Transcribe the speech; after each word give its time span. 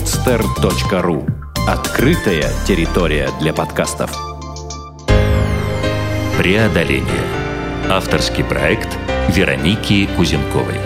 podster.ru 0.00 1.28
Открытая 1.68 2.50
территория 2.66 3.28
для 3.38 3.52
подкастов. 3.52 4.10
Преодоление. 6.38 7.04
Авторский 7.90 8.42
проект 8.42 8.88
Вероники 9.28 10.08
Кузенковой. 10.16 10.76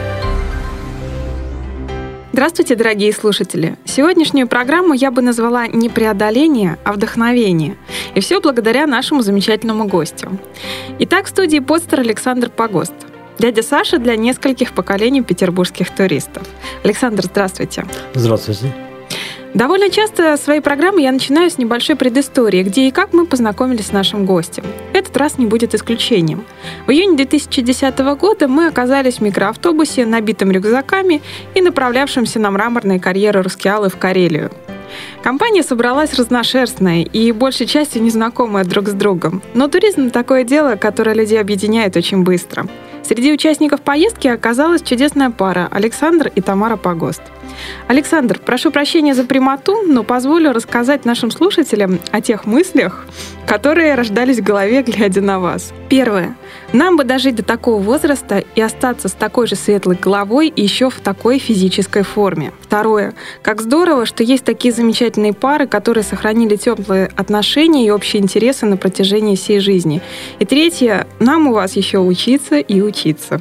Здравствуйте, 2.32 2.74
дорогие 2.74 3.12
слушатели! 3.12 3.76
Сегодняшнюю 3.84 4.48
программу 4.48 4.94
я 4.94 5.12
бы 5.12 5.22
назвала 5.22 5.68
не 5.68 5.88
преодоление, 5.88 6.76
а 6.82 6.92
вдохновение. 6.92 7.76
И 8.16 8.20
все 8.20 8.40
благодаря 8.40 8.88
нашему 8.88 9.22
замечательному 9.22 9.86
гостю. 9.86 10.40
Итак, 10.98 11.26
в 11.26 11.28
студии 11.28 11.60
подстер 11.60 12.00
Александр 12.00 12.50
Погост. 12.50 12.94
Дядя 13.38 13.62
Саша 13.62 13.98
для 13.98 14.16
нескольких 14.16 14.72
поколений 14.72 15.22
петербургских 15.22 15.90
туристов. 15.90 16.48
Александр, 16.82 17.22
здравствуйте. 17.22 17.84
Здравствуйте. 18.14 18.74
Довольно 19.54 19.88
часто 19.88 20.36
свои 20.36 20.58
программы 20.58 21.02
я 21.02 21.12
начинаю 21.12 21.48
с 21.48 21.58
небольшой 21.58 21.94
предыстории, 21.94 22.64
где 22.64 22.88
и 22.88 22.90
как 22.90 23.12
мы 23.12 23.24
познакомились 23.24 23.86
с 23.86 23.92
нашим 23.92 24.26
гостем. 24.26 24.64
Этот 24.92 25.16
раз 25.16 25.38
не 25.38 25.46
будет 25.46 25.76
исключением. 25.76 26.44
В 26.88 26.90
июне 26.90 27.16
2010 27.16 27.96
года 28.18 28.48
мы 28.48 28.66
оказались 28.66 29.18
в 29.18 29.20
микроавтобусе, 29.20 30.06
набитым 30.06 30.50
рюкзаками 30.50 31.22
и 31.54 31.60
направлявшимся 31.60 32.40
на 32.40 32.50
мраморные 32.50 32.98
карьеры 32.98 33.42
Рускеалы 33.42 33.90
в 33.90 33.96
Карелию. 33.96 34.50
Компания 35.22 35.62
собралась 35.62 36.14
разношерстная 36.14 37.02
и 37.02 37.30
большей 37.30 37.66
частью 37.66 38.02
незнакомая 38.02 38.64
друг 38.64 38.88
с 38.88 38.92
другом. 38.92 39.40
Но 39.54 39.68
туризм– 39.68 40.10
такое 40.10 40.42
дело, 40.42 40.74
которое 40.74 41.14
людей 41.14 41.40
объединяет 41.40 41.96
очень 41.96 42.24
быстро. 42.24 42.66
Среди 43.04 43.32
участников 43.32 43.82
поездки 43.82 44.26
оказалась 44.26 44.82
чудесная 44.82 45.30
пара– 45.30 45.68
Александр 45.70 46.32
и 46.34 46.40
Тамара 46.40 46.76
Погост– 46.76 47.22
Александр, 47.88 48.40
прошу 48.44 48.70
прощения 48.70 49.14
за 49.14 49.24
прямоту, 49.24 49.82
но 49.86 50.02
позволю 50.02 50.52
рассказать 50.52 51.04
нашим 51.04 51.30
слушателям 51.30 52.00
о 52.10 52.20
тех 52.20 52.46
мыслях, 52.46 53.06
которые 53.46 53.94
рождались 53.94 54.38
в 54.38 54.42
голове, 54.42 54.82
глядя 54.82 55.20
на 55.20 55.38
вас. 55.38 55.72
Первое. 55.88 56.36
Нам 56.72 56.96
бы 56.96 57.04
дожить 57.04 57.36
до 57.36 57.44
такого 57.44 57.80
возраста 57.80 58.42
и 58.54 58.60
остаться 58.60 59.08
с 59.08 59.12
такой 59.12 59.46
же 59.46 59.54
светлой 59.54 59.96
головой 59.96 60.48
и 60.48 60.62
еще 60.62 60.90
в 60.90 61.00
такой 61.00 61.38
физической 61.38 62.02
форме. 62.02 62.52
Второе. 62.60 63.14
Как 63.42 63.60
здорово, 63.60 64.06
что 64.06 64.24
есть 64.24 64.44
такие 64.44 64.74
замечательные 64.74 65.32
пары, 65.32 65.66
которые 65.66 66.02
сохранили 66.02 66.56
теплые 66.56 67.10
отношения 67.14 67.86
и 67.86 67.90
общие 67.90 68.22
интересы 68.22 68.66
на 68.66 68.76
протяжении 68.76 69.36
всей 69.36 69.60
жизни. 69.60 70.02
И 70.38 70.44
третье. 70.44 71.06
Нам 71.20 71.46
у 71.46 71.52
вас 71.52 71.76
еще 71.76 71.98
учиться 71.98 72.58
и 72.58 72.80
учиться. 72.80 73.38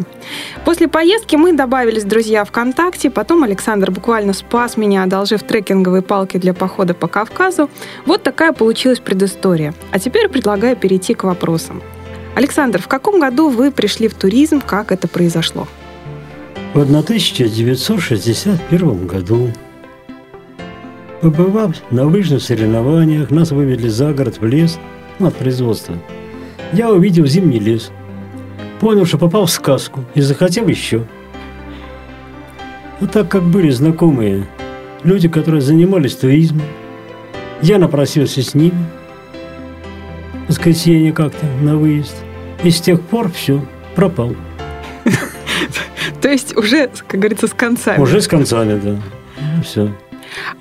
После 0.65 0.87
поездки 0.87 1.35
мы 1.35 1.53
добавились 1.53 2.03
друзья 2.03 2.45
ВКонтакте, 2.45 3.09
потом 3.09 3.43
Александр 3.43 3.91
буквально 3.91 4.33
спас 4.33 4.77
меня, 4.77 5.03
одолжив 5.03 5.43
трекинговые 5.43 6.01
палки 6.01 6.37
для 6.37 6.53
похода 6.53 6.93
по 6.93 7.07
Кавказу. 7.07 7.69
Вот 8.05 8.23
такая 8.23 8.51
получилась 8.53 8.99
предыстория. 8.99 9.73
А 9.93 9.99
теперь 9.99 10.27
предлагаю 10.27 10.75
перейти 10.75 11.13
к 11.13 11.23
вопросам. 11.23 11.81
Александр, 12.33 12.81
в 12.81 12.87
каком 12.87 13.19
году 13.19 13.49
вы 13.49 13.69
пришли 13.69 14.07
в 14.07 14.15
туризм, 14.15 14.59
как 14.59 14.91
это 14.91 15.07
произошло? 15.07 15.67
В 16.73 16.81
1961 16.81 19.05
году, 19.05 19.51
побывав 21.21 21.75
на 21.91 22.07
лыжных 22.07 22.41
соревнованиях, 22.41 23.29
нас 23.29 23.51
вывели 23.51 23.87
за 23.87 24.13
город 24.13 24.41
в 24.41 24.45
лес 24.45 24.79
на 25.19 25.29
производство. 25.29 25.95
Я 26.71 26.89
увидел 26.89 27.27
зимний 27.27 27.59
лес, 27.59 27.91
понял, 28.79 29.05
что 29.05 29.19
попал 29.19 29.45
в 29.45 29.51
сказку 29.51 30.03
и 30.15 30.21
захотел 30.21 30.67
еще. 30.67 31.05
Но 32.99 33.05
так 33.05 33.29
как 33.29 33.43
были 33.43 33.69
знакомые 33.69 34.47
люди, 35.03 35.29
которые 35.29 35.61
занимались 35.61 36.15
туризмом, 36.15 36.63
я 37.61 37.77
напросился 37.77 38.41
с 38.41 38.55
ними– 38.55 38.73
воскресенье 40.53 41.11
как-то 41.11 41.45
на 41.61 41.75
выезд. 41.75 42.15
И 42.63 42.69
с 42.69 42.79
тех 42.79 43.01
пор 43.01 43.31
все, 43.31 43.65
пропал. 43.95 44.35
То 46.21 46.29
есть 46.29 46.55
уже, 46.55 46.89
как 47.07 47.19
говорится, 47.19 47.47
с 47.47 47.53
концами. 47.53 47.99
Уже 47.99 48.21
с 48.21 48.27
концами, 48.27 48.79
да. 48.79 48.95
Все. 49.63 49.87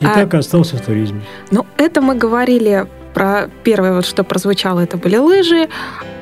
И 0.01 0.05
а, 0.07 0.15
так 0.15 0.33
остался 0.35 0.77
в 0.77 0.81
туризме. 0.81 1.21
Ну, 1.51 1.67
это 1.77 2.01
мы 2.01 2.15
говорили 2.15 2.87
про 3.13 3.51
первое, 3.63 3.93
вот 3.93 4.07
что 4.07 4.25
прозвучало, 4.25 4.81
это 4.81 4.97
были 4.97 5.17
лыжи, 5.17 5.69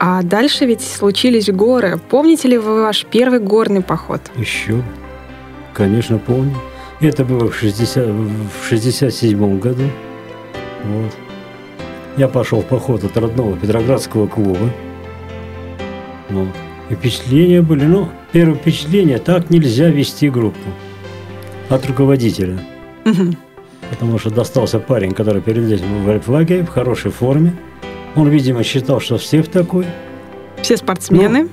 а 0.01 0.23
дальше 0.23 0.67
ведь 0.67 0.83
случились 0.83 1.49
горы. 1.49 2.01
Помните 2.11 2.49
ли 2.49 2.59
вы 2.59 2.83
ваш 2.83 3.07
первый 3.07 3.39
горный 3.39 3.83
поход? 3.83 4.21
Еще. 4.37 4.83
Конечно, 5.75 6.19
помню. 6.19 6.57
Это 7.01 7.25
было 7.25 7.49
в, 7.49 7.55
60, 7.55 8.07
в 8.07 8.69
67 8.69 9.59
году. 9.61 9.85
Вот. 10.85 11.13
Я 12.17 12.29
пошел 12.29 12.61
в 12.61 12.67
поход 12.67 13.05
от 13.05 13.17
родного 13.17 13.57
Петроградского 13.57 14.27
клуба. 14.27 14.71
Вот. 16.29 16.49
И 16.91 16.95
впечатления 16.95 17.63
были, 17.63 17.85
ну, 17.85 18.09
первое 18.33 18.57
впечатление, 18.57 19.19
так 19.19 19.51
нельзя 19.51 19.89
вести 19.89 20.29
группу 20.29 20.59
от 21.69 21.87
руководителя. 21.87 22.59
Угу. 23.05 23.37
Потому 23.91 24.19
что 24.19 24.31
достался 24.31 24.81
парень, 24.81 25.13
который 25.13 25.41
перед 25.41 25.71
этим 25.71 26.05
в 26.05 26.21
флаге, 26.21 26.63
в 26.63 26.69
хорошей 26.69 27.11
форме. 27.11 27.55
Он, 28.17 28.29
видимо, 28.29 28.65
считал, 28.65 29.01
что 29.01 29.19
все 29.19 29.43
в 29.43 29.49
такой. 29.49 29.87
Все 30.63 30.77
спортсмены. 30.77 31.49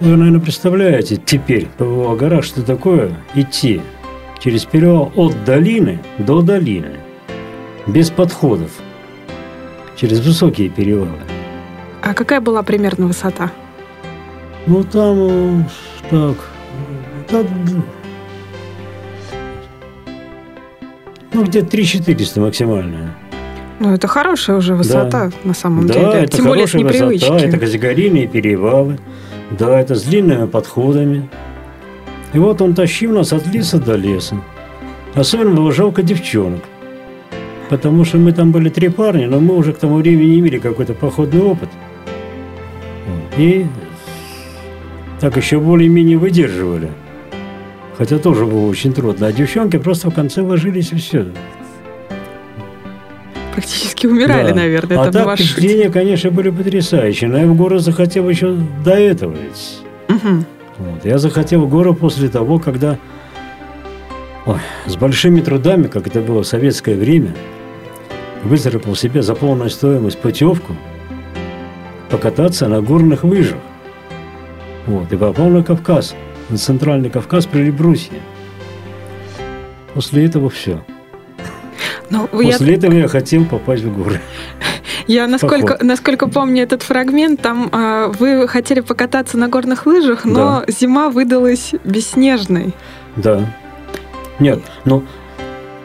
Ну, 0.00 0.10
вы, 0.10 0.16
наверное, 0.16 0.40
представляете 0.40 1.16
теперь, 1.16 1.66
по 1.78 2.14
гора, 2.14 2.42
что 2.42 2.62
такое 2.62 3.12
идти 3.34 3.80
через 4.38 4.66
перевал 4.66 5.10
от 5.16 5.44
долины 5.44 6.00
до 6.18 6.42
долины, 6.42 6.96
без 7.86 8.10
подходов– 8.10 8.70
через 9.96 10.20
высокие 10.24 10.68
перевалы. 10.68 11.18
А 12.02 12.14
какая 12.14 12.40
была 12.40 12.62
примерно 12.62 13.06
высота? 13.06 13.50
Ну, 14.66 14.84
там, 14.84 15.66
так, 16.10 16.36
так 17.28 17.46
ну, 21.32 21.44
где-то 21.44 21.68
3400 21.68 22.40
максимальная. 22.40 23.14
Ну, 23.78 23.92
это 23.92 24.08
хорошая 24.08 24.56
уже 24.56 24.74
высота 24.74 25.26
да. 25.26 25.32
на 25.44 25.54
самом 25.54 25.86
да, 25.86 25.94
деле. 25.94 26.06
Это 26.24 26.36
Тем 26.36 26.46
более 26.46 26.66
с 26.66 26.74
непривычки. 26.74 27.28
Высота, 27.28 27.46
это 27.46 27.58
категорийные 27.58 28.26
перевалы. 28.26 28.98
Да, 29.50 29.78
это 29.78 29.94
с 29.94 30.02
длинными 30.04 30.46
подходами. 30.46 31.28
И 32.32 32.38
вот 32.38 32.60
он 32.62 32.74
тащил 32.74 33.12
нас 33.12 33.32
от 33.32 33.46
леса 33.46 33.78
до 33.78 33.96
леса. 33.96 34.36
Особенно 35.14 35.54
было 35.54 35.72
жалко 35.72 36.02
девчонок. 36.02 36.62
Потому 37.68 38.04
что 38.04 38.18
мы 38.18 38.32
там 38.32 38.52
были 38.52 38.68
три 38.68 38.88
парня, 38.88 39.28
но 39.28 39.40
мы 39.40 39.56
уже 39.56 39.72
к 39.72 39.78
тому 39.78 39.96
времени 39.96 40.38
имели 40.38 40.58
какой-то 40.58 40.94
походный 40.94 41.42
опыт. 41.42 41.68
И 43.36 43.66
так 45.20 45.36
еще 45.36 45.58
более-менее 45.58 46.18
выдерживали. 46.18 46.90
Хотя 47.98 48.18
тоже 48.18 48.44
было 48.44 48.66
очень 48.66 48.92
трудно. 48.92 49.26
А 49.26 49.32
девчонки 49.32 49.78
просто 49.78 50.10
в 50.10 50.14
конце 50.14 50.42
ложились 50.42 50.92
и 50.92 50.96
все. 50.96 51.26
Практически 53.54 54.06
умирали, 54.06 54.48
да. 54.50 54.54
наверное, 54.54 55.00
а 55.00 55.10
так 55.10 55.38
впечатления, 55.38 55.88
конечно, 55.88 56.30
были 56.30 56.50
потрясающие. 56.50 57.30
Но 57.30 57.38
я 57.38 57.46
в 57.46 57.56
город 57.56 57.80
захотел 57.80 58.28
еще 58.28 58.54
до 58.84 58.92
этого. 58.92 59.32
Ведь. 59.32 59.80
Угу. 60.08 60.44
Вот. 60.78 61.04
Я 61.04 61.16
захотел 61.16 61.62
в 61.62 61.70
город 61.70 61.98
после 61.98 62.28
того, 62.28 62.58
когда 62.58 62.98
ой, 64.44 64.58
с 64.86 64.96
большими 64.96 65.40
трудами, 65.40 65.86
как 65.86 66.06
это 66.06 66.20
было 66.20 66.42
в 66.42 66.46
советское 66.46 66.96
время, 66.96 67.34
выцарапал 68.46 68.94
себе 68.94 69.22
за 69.22 69.34
полную 69.34 69.70
стоимость 69.70 70.18
путевку 70.18 70.74
покататься 72.10 72.68
на 72.68 72.80
горных 72.80 73.24
лыжах. 73.24 73.58
Вот, 74.86 75.12
и 75.12 75.16
попал 75.16 75.48
на 75.48 75.64
Кавказ, 75.64 76.14
на 76.48 76.56
Центральный 76.56 77.10
Кавказ 77.10 77.46
при 77.46 77.62
Лебрусье. 77.62 78.20
После 79.94 80.26
этого 80.26 80.48
все. 80.48 80.84
Но 82.08 82.28
ну, 82.32 82.42
После 82.42 82.68
я... 82.68 82.74
этого 82.74 82.92
я 82.92 83.08
хотел 83.08 83.44
попасть 83.44 83.82
в 83.82 83.96
горы. 83.96 84.20
Я, 85.08 85.26
насколько, 85.26 85.78
насколько 85.84 86.28
помню 86.28 86.64
этот 86.64 86.82
фрагмент, 86.82 87.40
там 87.40 87.68
э, 87.72 88.12
вы 88.18 88.48
хотели 88.48 88.80
покататься 88.80 89.38
на 89.38 89.48
горных 89.48 89.86
лыжах, 89.86 90.24
но 90.24 90.64
да. 90.66 90.72
зима 90.72 91.10
выдалась 91.10 91.72
бесснежной. 91.84 92.74
Да. 93.14 93.46
Нет, 94.40 94.60
ну, 94.84 95.04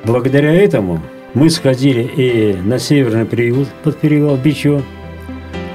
благодаря 0.04 0.54
этому 0.54 1.02
мы 1.34 1.50
сходили 1.50 2.02
и 2.04 2.54
на 2.54 2.80
северный 2.80 3.26
приют 3.26 3.70
под 3.84 3.98
перевал 3.98 4.38
Бичо. 4.38 4.82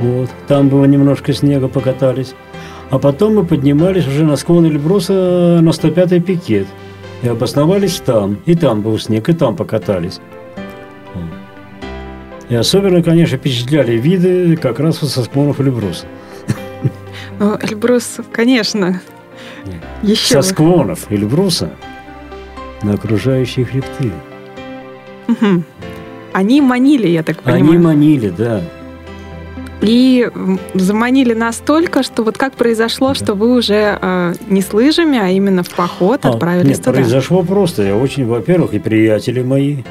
Вот, 0.00 0.31
там 0.47 0.69
было 0.69 0.85
немножко 0.85 1.32
снега, 1.32 1.69
покатались. 1.69 2.35
А 2.91 2.99
потом 2.99 3.37
мы 3.37 3.44
поднимались 3.44 4.06
уже 4.06 4.25
на 4.25 4.37
склон 4.37 4.67
Эльбруса 4.67 5.58
на 5.61 5.70
105-й 5.70 6.20
пикет. 6.20 6.67
И 7.23 7.29
обосновались 7.29 8.00
там. 8.05 8.38
И 8.44 8.55
там 8.55 8.82
был 8.82 8.99
снег, 8.99 9.29
и 9.29 9.32
там 9.32 9.56
покатались. 9.56 10.20
И 12.49 12.55
особенно, 12.55 13.03
конечно, 13.03 13.38
впечатляли 13.38 13.97
виды 13.97 14.56
как 14.56 14.79
раз 14.79 14.99
со 14.99 15.25
склонов 15.25 15.61
Эльбруса. 15.61 16.06
Ну, 17.38 17.58
Эльбрус, 17.61 18.19
конечно. 18.31 19.00
Еще. 20.03 20.41
Со 20.41 20.43
склонов 20.43 21.11
Эльбруса 21.11 21.70
на 22.82 22.93
окружающие 22.94 23.64
хребты. 23.64 24.12
Угу. 25.28 25.62
Они 26.32 26.61
манили, 26.61 27.08
я 27.08 27.23
так 27.23 27.43
понимаю. 27.43 27.64
Они 27.64 27.78
манили, 27.78 28.28
да. 28.28 28.61
И 29.82 30.28
заманили 30.75 31.34
настолько, 31.34 32.02
что 32.02 32.23
вот 32.23 32.38
как 32.38 32.55
произошло, 32.55 33.08
да. 33.08 33.14
что 33.14 33.34
вы 33.34 33.55
уже 33.55 33.99
э, 34.00 34.34
не 34.49 34.62
с 34.62 34.73
лыжами, 34.73 35.19
а 35.19 35.28
именно 35.28 35.62
в 35.62 35.70
поход 35.70 36.25
а, 36.25 36.31
отправились 36.31 36.78
нет, 36.78 36.84
туда? 36.84 36.93
произошло 36.93 37.43
просто. 37.43 37.82
Я 37.82 37.96
очень, 37.96 38.26
во-первых, 38.26 38.75
и 38.75 38.78
приятели 38.78 39.43
мои 39.43 39.82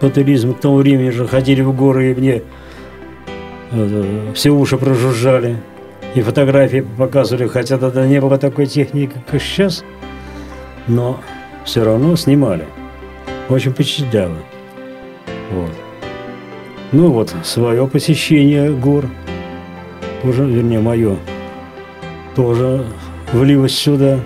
по 0.00 0.08
туризму 0.08 0.54
к 0.54 0.60
тому 0.60 0.76
времени 0.76 1.10
же 1.10 1.26
ходили 1.26 1.62
в 1.62 1.74
горы, 1.74 2.12
и 2.12 2.14
мне 2.14 2.42
э, 3.72 4.32
все 4.34 4.50
уши 4.50 4.76
прожужжали. 4.78 5.56
И 6.14 6.22
фотографии 6.22 6.86
показывали, 6.96 7.48
хотя 7.48 7.76
тогда 7.76 8.06
не 8.06 8.20
было 8.20 8.38
такой 8.38 8.66
техники, 8.66 9.12
как 9.30 9.42
сейчас. 9.42 9.84
Но 10.86 11.20
все 11.64 11.84
равно 11.84 12.16
снимали. 12.16 12.64
Очень 13.48 13.72
впечатляло. 13.72 14.36
Вот. 15.50 15.70
Ну 16.92 17.10
вот, 17.10 17.34
свое 17.42 17.86
посещение 17.86 18.72
гор, 18.72 19.06
тоже, 20.22 20.44
вернее, 20.46 20.80
мое, 20.80 21.16
тоже 22.34 22.84
влилось 23.32 23.74
сюда. 23.74 24.20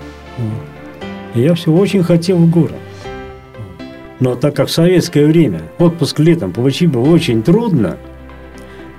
Я 1.35 1.55
все 1.55 1.73
очень 1.73 2.03
хотел 2.03 2.37
в 2.39 2.51
горы. 2.51 2.75
Но 4.21 4.37
так 4.37 4.55
как 4.55 4.69
в 4.69 4.71
советское 4.71 5.27
время 5.27 5.63
отпуск 5.79 6.21
летом 6.21 6.53
получить 6.53 6.91
было 6.91 7.09
очень 7.11 7.43
трудно, 7.43 7.97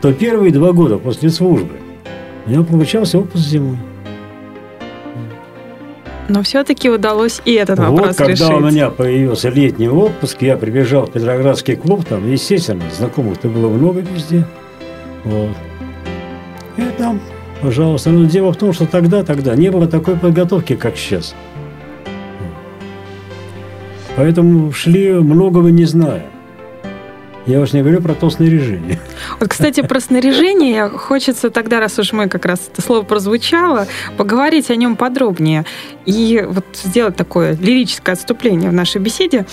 то 0.02 0.12
первые 0.12 0.52
два 0.52 0.74
года 0.74 0.98
после 0.98 1.30
службы 1.30 1.76
у 2.46 2.50
меня 2.50 2.64
получался 2.64 3.20
отпуск 3.20 3.46
зимой. 3.46 3.78
Но 6.30 6.42
все-таки 6.42 6.90
удалось 6.90 7.42
и 7.46 7.54
этот 7.54 7.80
вот, 7.80 7.90
вопрос 7.90 8.16
когда 8.16 8.32
решить. 8.32 8.50
у 8.50 8.60
меня 8.60 8.90
появился 8.90 9.50
летний 9.50 9.90
отпуск, 9.90 10.42
я 10.42 10.58
прибежал 10.58 11.06
в 11.06 11.12
Петроградский 11.12 11.76
клуб, 11.76 12.06
там, 12.06 12.30
естественно, 12.32 12.84
знакомых-то 12.98 13.50
было 13.50 13.70
много 13.70 14.00
везде. 14.00 14.48
Вот. 15.26 15.56
И 16.78 16.82
там, 16.98 17.20
пожалуйста. 17.62 18.10
Но 18.10 18.26
дело 18.26 18.54
в 18.54 18.58
том, 18.58 18.74
что 18.74 18.86
тогда, 18.86 19.24
тогда 19.24 19.56
не 19.56 19.70
было 19.70 19.88
такой 19.88 20.16
подготовки, 20.16 20.76
как 20.76 20.96
сейчас. 20.98 21.36
Поэтому 24.16 24.72
шли 24.72 25.12
многого 25.12 25.70
не 25.70 25.86
зная. 25.86 26.26
Я 27.46 27.60
уж 27.60 27.74
не 27.74 27.82
говорю 27.82 28.02
про 28.02 28.14
то 28.14 28.30
снаряжение. 28.30 29.00
Вот, 29.40 29.50
кстати, 29.50 29.82
про 29.82 30.00
снаряжение 30.00 30.88
хочется 30.90 31.50
тогда, 31.50 31.80
раз 31.80 32.00
уж 32.00 32.14
мы 32.14 32.30
как 32.30 32.46
раз 32.46 32.70
это 32.72 32.82
слово 32.82 33.04
прозвучало, 33.04 33.88
поговорить 34.18 34.70
о 34.70 34.76
нем 34.76 34.96
подробнее 34.96 35.66
и 36.06 36.46
вот 36.48 36.66
сделать 36.74 37.16
такое 37.16 37.58
лирическое 37.60 38.16
отступление 38.16 38.70
в 38.70 38.74
нашей 38.74 39.02
беседе. 39.02 39.46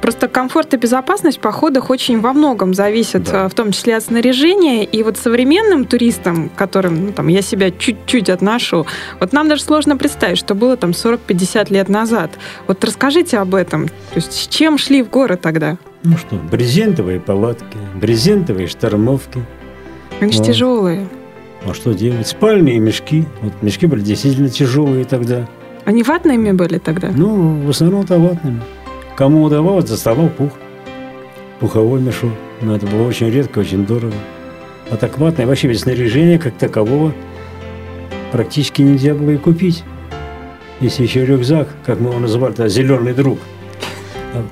Просто 0.00 0.26
комфорт 0.26 0.74
и 0.74 0.76
безопасность 0.76 1.38
в 1.38 1.40
походах 1.40 1.88
очень 1.88 2.20
во 2.20 2.32
многом 2.32 2.74
зависят, 2.74 3.22
да. 3.24 3.48
в 3.48 3.54
том 3.54 3.70
числе 3.70 3.96
от 3.96 4.02
снаряжения. 4.02 4.82
И 4.82 5.02
вот 5.04 5.16
современным 5.16 5.84
туристам, 5.84 6.50
которым 6.56 7.06
ну, 7.06 7.12
там, 7.12 7.28
я 7.28 7.40
себя 7.40 7.70
чуть-чуть 7.70 8.28
отношу, 8.28 8.84
вот 9.20 9.32
нам 9.32 9.48
даже 9.48 9.62
сложно 9.62 9.96
представить, 9.96 10.38
что 10.38 10.56
было 10.56 10.76
там 10.76 10.90
40-50 10.90 11.72
лет 11.72 11.88
назад. 11.88 12.32
Вот 12.66 12.84
расскажите 12.84 13.38
об 13.38 13.54
этом. 13.54 13.86
То 13.86 14.16
есть 14.16 14.32
с 14.32 14.48
чем 14.48 14.76
шли 14.76 15.04
в 15.04 15.08
горы 15.08 15.36
тогда? 15.36 15.78
Ну 16.04 16.16
что, 16.16 16.34
брезентовые 16.50 17.20
палатки, 17.20 17.78
брезентовые 17.94 18.66
штормовки. 18.66 19.40
Они 20.20 20.32
же 20.32 20.42
тяжелые. 20.42 21.06
А 21.64 21.74
что 21.74 21.94
делать? 21.94 22.26
Спальные 22.26 22.80
мешки. 22.80 23.24
Вот 23.40 23.52
мешки 23.62 23.86
были 23.86 24.00
действительно 24.00 24.48
тяжелые 24.48 25.04
тогда. 25.04 25.48
Они 25.84 26.02
ватными 26.02 26.50
были 26.50 26.78
тогда? 26.78 27.12
Ну, 27.14 27.64
в 27.64 27.70
основном-то 27.70 28.18
ватными. 28.18 28.60
Кому 29.14 29.44
удавалось, 29.44 29.84
доставал 29.84 30.28
пух. 30.28 30.50
Пуховой 31.60 32.00
мешок. 32.00 32.32
Но 32.60 32.74
это 32.74 32.86
было 32.86 33.06
очень 33.06 33.30
редко, 33.30 33.60
очень 33.60 33.86
дорого. 33.86 34.14
А 34.90 34.96
так 34.96 35.18
ватное, 35.18 35.46
вообще 35.46 35.68
без 35.68 35.82
снаряжения 35.82 36.38
как 36.38 36.54
такового 36.54 37.12
практически 38.32 38.82
нельзя 38.82 39.14
было 39.14 39.30
и 39.30 39.36
купить. 39.36 39.84
Если 40.80 41.04
еще 41.04 41.24
рюкзак, 41.24 41.68
как 41.86 42.00
мы 42.00 42.10
его 42.10 42.18
называли, 42.18 42.54
это 42.54 42.68
зеленый 42.68 43.14
друг– 43.14 43.38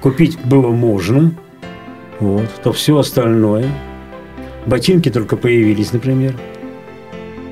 купить 0.01 0.39
было 0.45 0.71
можно, 0.71 1.33
вот, 2.19 2.49
то 2.63 2.73
все 2.73 2.99
остальное. 2.99 3.67
Ботинки 4.67 5.11
только 5.11 5.37
появились, 5.37 5.93
например. 5.93 6.35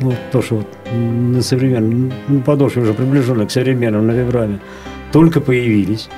Вот 0.01 0.17
то, 0.31 0.43
что 0.43 0.57
вот 0.57 0.67
на 0.93 1.43
современном, 1.43 2.13
ну, 2.29 2.41
подошве 2.41 2.83
уже 2.83 2.95
приближенно 2.95 3.47
к 3.47 3.51
современным 3.51 4.07
на 4.07 4.13
вибраме, 4.13 4.61
только 5.11 5.41
появились. 5.41 6.09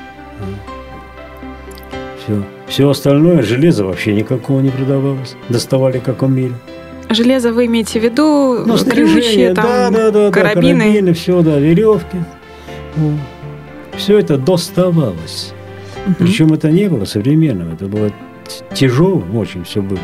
Все. 2.25 2.43
Все 2.67 2.89
остальное, 2.89 3.43
железо 3.43 3.85
вообще 3.85 4.13
никакого 4.13 4.61
не 4.61 4.71
продавалось. 4.71 5.37
Доставали 5.49 5.99
как 5.99 6.23
умели. 6.23 6.55
Железо 7.09 7.53
вы 7.53 7.67
имеете 7.67 7.99
в 7.99 8.05
виду? 8.05 8.65
Ну, 8.65 8.79
ключи, 8.79 9.47
там, 9.55 9.55
да, 9.55 9.91
да, 9.91 10.11
да, 10.11 10.31
карабины. 10.31 10.75
Да, 10.75 10.85
карабины, 10.85 11.13
все, 11.15 11.43
да, 11.43 11.59
веревки. 11.59 12.19
Все 13.97 14.19
это 14.19 14.39
доставалось. 14.39 15.53
Угу. 16.07 16.15
Причем 16.19 16.53
это 16.53 16.71
не 16.71 16.89
было 16.89 17.05
современным, 17.05 17.73
это 17.73 17.87
было 17.87 18.11
тяжелым 18.75 19.37
очень 19.37 19.65
все 19.65 19.83
было. 19.83 20.01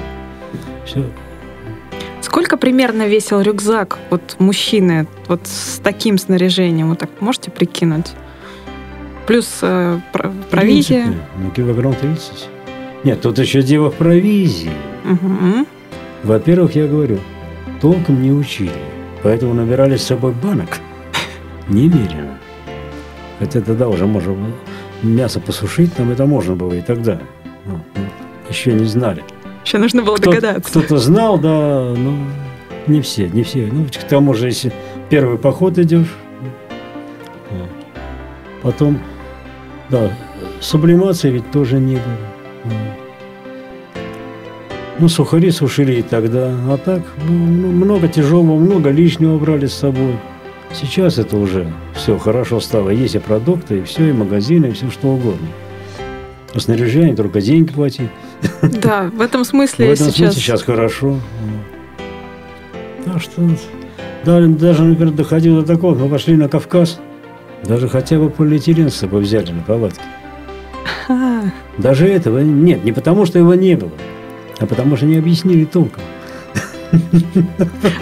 Все. 0.84 1.04
Сколько 2.20 2.56
примерно 2.56 3.06
весил 3.06 3.40
рюкзак 3.40 3.98
вот 4.10 4.37
мужчины 4.38 5.06
вот 5.28 5.40
с 5.44 5.81
таким 5.82 6.19
снаряжением? 6.19 6.90
Вот 6.90 6.98
так 6.98 7.10
можете 7.20 7.50
прикинуть? 7.50 8.12
Плюс 9.26 9.58
э, 9.62 9.98
провизия? 10.50 11.04
Принципе, 11.04 11.26
ну, 11.43 11.50
килограмм 11.50 11.94
30. 11.94 12.48
Нет, 13.04 13.20
тут 13.20 13.38
еще 13.38 13.62
дело 13.62 13.90
в 13.90 13.94
провизии. 13.94 14.70
Угу. 15.04 15.66
Во-первых, 16.25 16.75
я 16.75 16.87
говорю, 16.87 17.19
толком 17.81 18.22
не 18.22 18.32
учили. 18.32 18.70
Поэтому 19.22 19.54
набирали 19.54 19.96
с 19.96 20.02
собой 20.02 20.32
банок 20.32 20.78
немерено. 21.69 22.38
Хотя 23.38 23.60
тогда 23.60 23.88
уже 23.88 24.06
можно 24.06 24.32
было 24.32 24.52
мясо 25.02 25.40
посушить, 25.40 25.94
там 25.94 26.10
это 26.10 26.26
можно 26.26 26.54
было 26.54 26.75
и 26.75 26.82
тогда. 26.82 27.20
Ну, 27.64 27.81
еще 28.48 28.72
не 28.72 28.84
знали. 28.84 29.25
Еще 29.64 29.78
нужно 29.78 30.02
было 30.02 30.16
Кто, 30.16 30.31
догадаться. 30.31 30.70
Кто-то 30.70 30.98
знал, 30.98 31.38
да, 31.38 31.93
но 31.96 32.16
не 32.87 33.00
все, 33.00 33.28
не 33.28 33.43
все. 33.43 33.69
Ну, 33.70 33.84
к 33.87 34.04
тому 34.04 34.34
же, 34.34 34.46
если 34.46 34.72
первый 35.10 35.38
поход 35.38 35.79
идешь, 35.79 36.15
потом, 38.62 39.00
да, 39.91 40.10
сублимации 40.60 41.31
ведь 41.31 41.50
тоже 41.50 41.79
не 41.79 41.96
было. 41.96 42.72
Ну, 44.98 45.08
сухари 45.08 45.50
сушили 45.50 45.96
и 45.96 46.03
тогда. 46.03 46.48
А 46.69 46.79
так, 46.79 47.03
ну, 47.29 47.32
много 47.32 48.08
тяжелого, 48.08 48.56
много 48.56 48.91
лишнего 48.91 49.36
брали 49.38 49.67
с 49.67 49.74
собой. 49.74 50.17
Сейчас 50.78 51.16
это 51.18 51.38
уже 51.38 51.72
все 51.94 52.18
хорошо 52.18 52.60
стало. 52.60 52.90
Есть 52.90 53.14
и 53.14 53.18
продукты, 53.18 53.78
и 53.78 53.82
все, 53.82 54.10
и 54.10 54.12
магазины, 54.12 54.66
и 54.66 54.72
все 54.72 54.90
что 54.90 55.08
угодно. 55.08 55.48
А 56.54 56.60
снаряжение 56.60 57.16
только 57.16 57.40
деньги 57.40 57.72
платить. 57.72 58.10
Да, 58.62 59.10
в 59.14 59.22
этом 59.22 59.44
смысле 59.44 59.86
В 59.86 59.92
этом 59.92 60.08
сейчас... 60.08 60.16
смысле 60.16 60.42
сейчас 60.42 60.62
хорошо. 60.62 61.18
Так 63.06 63.22
что 63.22 63.48
да, 64.24 64.40
даже, 64.40 64.82
например, 64.82 65.14
доходило 65.14 65.62
до 65.62 65.66
такого, 65.66 65.94
мы 65.94 66.08
пошли 66.08 66.36
на 66.36 66.48
Кавказ, 66.48 66.98
даже 67.64 67.88
хотя 67.88 68.18
бы 68.18 68.28
полиэтилен 68.28 68.90
с 68.90 68.96
собой 68.96 69.22
взяли 69.22 69.52
на 69.52 69.62
палатке. 69.62 70.02
Даже 71.78 72.08
этого 72.08 72.40
нет, 72.40 72.84
не 72.84 72.92
потому 72.92 73.24
что 73.24 73.38
его 73.38 73.54
не 73.54 73.76
было, 73.76 73.92
а 74.58 74.66
потому 74.66 74.96
что 74.96 75.06
не 75.06 75.16
объяснили 75.16 75.64
толком. 75.64 76.02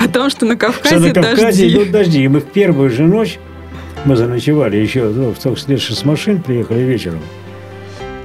О 0.01 0.09
том, 0.09 0.31
что 0.31 0.47
на 0.47 0.57
Кавказе, 0.57 0.97
что 0.97 1.07
на 1.09 1.13
Кавказе 1.13 1.43
дожди. 1.43 1.73
идут 1.73 1.91
дожди. 1.91 2.25
И 2.25 2.29
мы 2.29 2.41
в 2.41 2.45
первую 2.45 2.91
же 2.91 3.05
ночь, 3.05 3.39
мы 4.05 4.17
заночевали 4.17 4.77
еще, 4.77 5.05
ну, 5.05 5.33
в 5.33 5.39
только 5.39 5.59
следующий 5.59 5.95
с 5.95 6.05
машин 6.05 6.43
приехали 6.43 6.81
вечером. 6.81 7.21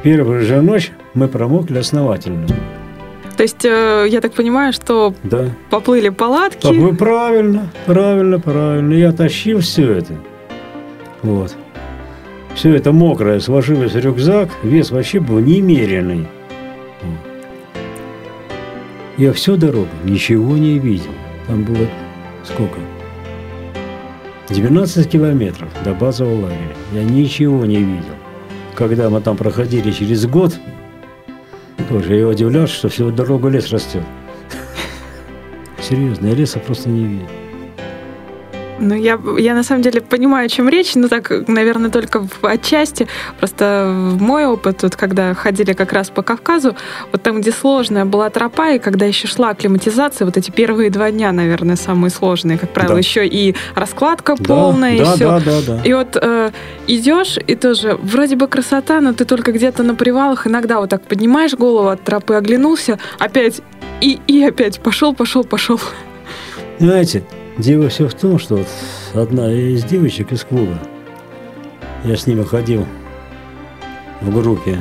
Первую 0.03 0.41
же 0.41 0.61
ночь 0.61 0.91
мы 1.13 1.27
промокли 1.27 1.77
основательно. 1.77 2.47
То 3.37 3.43
есть, 3.43 3.63
э, 3.63 4.05
я 4.09 4.19
так 4.19 4.33
понимаю, 4.33 4.73
что 4.73 5.13
да. 5.23 5.45
поплыли 5.69 6.09
палатки. 6.09 6.67
Поплыли, 6.67 6.95
правильно, 6.95 7.71
правильно, 7.85 8.39
правильно. 8.39 8.93
Я 8.93 9.13
тащил 9.13 9.59
все 9.59 9.93
это. 9.93 10.13
Вот. 11.21 11.55
Все 12.55 12.75
это 12.75 12.91
мокрое 12.91 13.39
сложилось 13.39 13.93
в 13.93 13.99
рюкзак, 13.99 14.49
вес 14.63 14.91
вообще 14.91 15.21
был 15.21 15.39
немеренный. 15.39 16.27
Я 19.19 19.33
всю 19.33 19.57
дорогу 19.57 19.89
ничего 20.05 20.57
не 20.57 20.79
видел. 20.79 21.11
Там 21.45 21.65
было 21.65 21.85
сколько? 22.45 22.79
12 24.47 25.11
километров 25.11 25.67
до 25.83 25.93
базового 25.93 26.43
лагеря. 26.43 26.75
Я 26.93 27.03
ничего 27.03 27.65
не 27.65 27.79
видел. 27.79 28.15
Когда 28.75 29.09
мы 29.09 29.19
там 29.19 29.35
проходили 29.35 29.91
через 29.91 30.25
год, 30.25 30.57
тоже 31.89 32.15
я 32.15 32.29
удивлялся, 32.29 32.73
что 32.73 32.87
всю 32.87 33.11
дорогу 33.11 33.49
лес 33.49 33.69
растет. 33.73 34.03
Серьезно, 35.81 36.27
я 36.27 36.35
леса 36.35 36.59
просто 36.59 36.87
не 36.87 37.03
видел. 37.03 37.27
Ну, 38.79 38.95
я, 38.95 39.19
я 39.37 39.53
на 39.53 39.63
самом 39.63 39.81
деле 39.81 40.01
понимаю, 40.01 40.45
о 40.45 40.49
чем 40.49 40.69
речь, 40.69 40.95
но 40.95 41.07
так, 41.07 41.31
наверное, 41.47 41.89
только 41.89 42.21
в 42.21 42.43
отчасти. 42.43 43.07
Просто 43.37 43.91
мой 44.19 44.45
опыт, 44.45 44.83
вот, 44.83 44.95
когда 44.95 45.33
ходили 45.33 45.73
как 45.73 45.93
раз 45.93 46.09
по 46.09 46.21
Кавказу, 46.21 46.75
вот 47.11 47.21
там, 47.21 47.41
где 47.41 47.51
сложная 47.51 48.05
была 48.05 48.29
тропа, 48.29 48.71
и 48.71 48.79
когда 48.79 49.05
еще 49.05 49.27
шла 49.27 49.49
акклиматизация, 49.49 50.25
вот 50.25 50.37
эти 50.37 50.51
первые 50.51 50.89
два 50.89 51.11
дня, 51.11 51.31
наверное, 51.31 51.75
самые 51.75 52.11
сложные, 52.11 52.57
как 52.57 52.71
правило, 52.71 52.95
да. 52.95 52.99
еще 52.99 53.27
и 53.27 53.55
раскладка 53.75 54.35
да, 54.37 54.43
полная, 54.43 54.97
да, 54.97 55.03
и 55.03 55.15
все. 55.15 55.27
Да, 55.27 55.39
да, 55.39 55.61
да. 55.67 55.81
И 55.83 55.93
вот 55.93 56.17
э, 56.21 56.51
идешь, 56.87 57.37
и 57.45 57.55
тоже 57.55 57.97
вроде 58.01 58.35
бы 58.35 58.47
красота, 58.47 59.01
но 59.01 59.13
ты 59.13 59.25
только 59.25 59.51
где-то 59.51 59.83
на 59.83 59.95
привалах 59.95 60.47
иногда 60.47 60.79
вот 60.79 60.89
так 60.89 61.03
поднимаешь 61.03 61.53
голову 61.53 61.89
от 61.89 62.03
тропы, 62.03 62.35
оглянулся, 62.35 62.99
опять 63.17 63.61
и, 64.01 64.19
и 64.27 64.43
опять 64.43 64.79
пошел, 64.79 65.13
пошел, 65.13 65.43
пошел. 65.43 65.79
Знаете, 66.79 67.23
Дело 67.59 67.89
все 67.89 68.07
в 68.07 68.13
том, 68.13 68.39
что 68.39 68.55
вот 68.55 68.67
одна 69.13 69.51
из 69.51 69.83
девочек 69.83 70.31
из 70.31 70.45
клуба, 70.45 70.79
я 72.05 72.15
с 72.15 72.25
ними 72.25 72.43
ходил 72.43 72.85
в 74.21 74.33
группе 74.33 74.79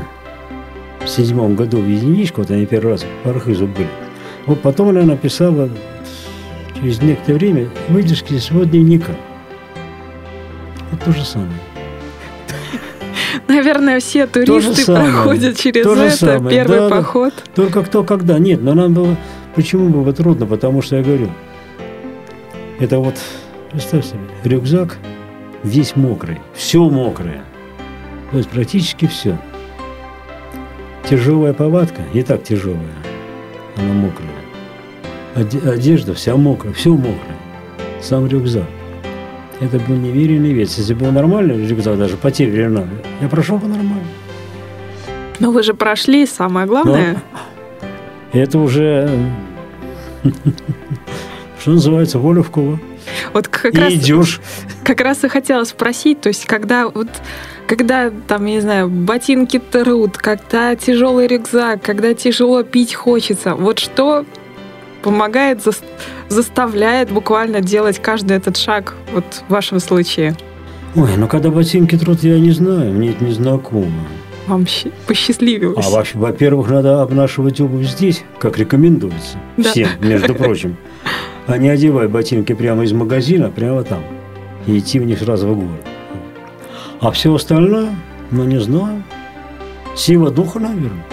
в 1.05 1.09
седьмом 1.09 1.57
году 1.57 1.79
в 1.79 1.89
единичку, 1.89 2.43
вот 2.43 2.53
они 2.53 2.67
первый 2.67 2.93
раз 2.93 3.05
в 3.25 3.29
Архизу 3.29 3.67
были. 3.67 3.89
Вот 4.47 4.63
потом 4.63 4.91
она 4.91 5.03
написала 5.03 5.69
через 6.77 7.03
некоторое 7.03 7.39
время 7.39 7.69
выдержки 7.89 8.35
из 8.35 8.45
своего 8.45 8.63
дневника. 8.63 9.13
Вот 10.93 11.03
то 11.03 11.11
же 11.11 11.25
самое. 11.25 11.51
Наверное, 13.49 13.99
все 13.99 14.29
туристы 14.29 14.87
проходят 14.87 15.57
через 15.57 15.83
то 15.83 15.97
это, 15.97 16.17
самое. 16.17 16.57
первый 16.57 16.79
да, 16.79 16.89
поход. 16.89 17.35
Только 17.57 17.83
кто 17.83 18.05
когда. 18.05 18.39
Нет, 18.39 18.63
но 18.63 18.75
нам 18.75 18.95
было... 18.95 19.17
Почему 19.57 19.89
было 19.89 20.13
трудно? 20.13 20.47
Потому 20.47 20.81
что 20.81 20.95
я 20.95 21.03
говорю, 21.03 21.29
это 22.79 22.99
вот, 22.99 23.15
представь 23.73 24.05
себе, 24.07 24.21
рюкзак 24.45 24.99
весь 25.63 25.97
мокрый, 25.97 26.41
все 26.55 26.89
мокрое. 26.89 27.43
То 28.31 28.39
есть 28.39 28.49
практически 28.51 29.07
все. 29.07 29.39
Тяжелая 31.09 31.55
повадка, 31.55 32.03
и 32.13 32.23
так 32.23 32.45
тяжелая, 32.45 32.81
она 33.77 33.93
мокрая. 33.93 34.31
Одежда 35.73 36.15
вся 36.15 36.37
мокрая, 36.37 36.73
все 36.73 36.91
мокрое. 36.91 37.37
Сам 38.01 38.27
рюкзак. 38.27 38.65
Это 39.61 39.79
был 39.81 39.97
неверенный 39.97 40.53
вес. 40.53 40.79
Если 40.79 40.95
был 40.95 41.11
нормальный 41.11 41.67
рюкзак, 41.67 41.99
даже 41.99 42.17
по 42.17 42.31
те 42.31 42.47
времена, 42.47 42.87
я 43.21 43.29
прошел 43.29 43.59
бы 43.59 43.67
нормально. 43.67 44.05
Но 45.41 45.51
вы 45.51 45.63
же 45.63 45.75
прошли, 45.75 46.27
самое 46.27 46.67
главное. 46.67 47.23
Но 48.33 48.41
это 48.41 48.59
уже 48.59 49.09
что 51.61 51.73
называется, 51.73 52.19
воля 52.19 52.43
в 52.43 52.51
кулак. 52.51 52.81
Вот 53.33 53.49
как 53.49 53.75
и 53.75 53.79
раз, 53.79 53.93
идешь. 53.93 54.41
Как 54.85 55.01
раз 55.01 55.25
и 55.25 55.29
хотела 55.29 55.65
спросить, 55.65 56.21
то 56.21 56.29
есть 56.29 56.45
когда 56.47 56.89
вот 56.89 57.09
когда 57.67 58.11
там, 58.11 58.47
я 58.47 58.55
не 58.55 58.61
знаю, 58.61 58.89
ботинки 58.89 59.59
трут, 59.59 60.17
когда 60.17 60.75
тяжелый 60.75 61.27
рюкзак, 61.27 61.83
когда 61.83 62.15
тяжело 62.15 62.63
пить 62.63 62.95
хочется, 62.95 63.55
вот 63.55 63.79
что 63.79 64.25
помогает, 65.03 65.63
за, 65.63 65.73
заставляет 66.29 67.11
буквально 67.11 67.61
делать 67.61 67.99
каждый 67.99 68.37
этот 68.37 68.57
шаг 68.57 68.95
вот 69.13 69.45
в 69.49 69.53
вашем 69.53 69.81
случае? 69.81 70.35
Ой, 70.97 71.11
ну 71.17 71.29
когда 71.29 71.51
ботинки 71.51 71.97
трут, 71.97 72.23
я 72.23 72.39
не 72.39 72.53
знаю, 72.53 72.93
мне 72.93 73.11
это 73.11 73.25
не 73.25 73.33
знакомо. 73.33 74.07
Вам 74.47 74.67
посчастливилось. 75.07 75.87
А, 75.87 76.03
во-первых, 76.15 76.71
надо 76.71 77.03
обнашивать 77.03 77.61
обувь 77.61 77.87
здесь, 77.87 78.25
как 78.39 78.57
рекомендуется. 78.57 79.37
Да. 79.59 79.71
Всем, 79.71 79.89
между 80.01 80.35
прочим. 80.35 80.79
А 81.49 81.57
не 81.57 81.71
одевай 81.71 82.09
ботинки 82.09 82.53
прямо 82.53 82.85
из 82.85 82.93
магазина, 82.93 83.51
прямо 83.51 83.83
там. 83.83 84.03
И 84.67 84.79
идти 84.79 84.99
в 84.99 85.07
них 85.07 85.19
сразу 85.21 85.49
в 85.49 85.55
город. 85.55 85.87
А 87.01 87.11
все 87.11 87.35
остальное, 87.35 87.97
ну 88.31 88.45
не 88.45 88.61
знаю. 88.61 89.03
Сила 89.97 90.31
духа, 90.31 90.61
наверное. 90.61 91.07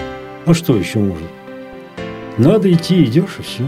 А 0.45 0.53
что 0.53 0.75
еще 0.75 0.99
может? 0.99 1.29
Надо 2.37 2.69
идти, 2.69 3.01
идешь 3.05 3.37
и 3.39 3.43
все. 3.43 3.63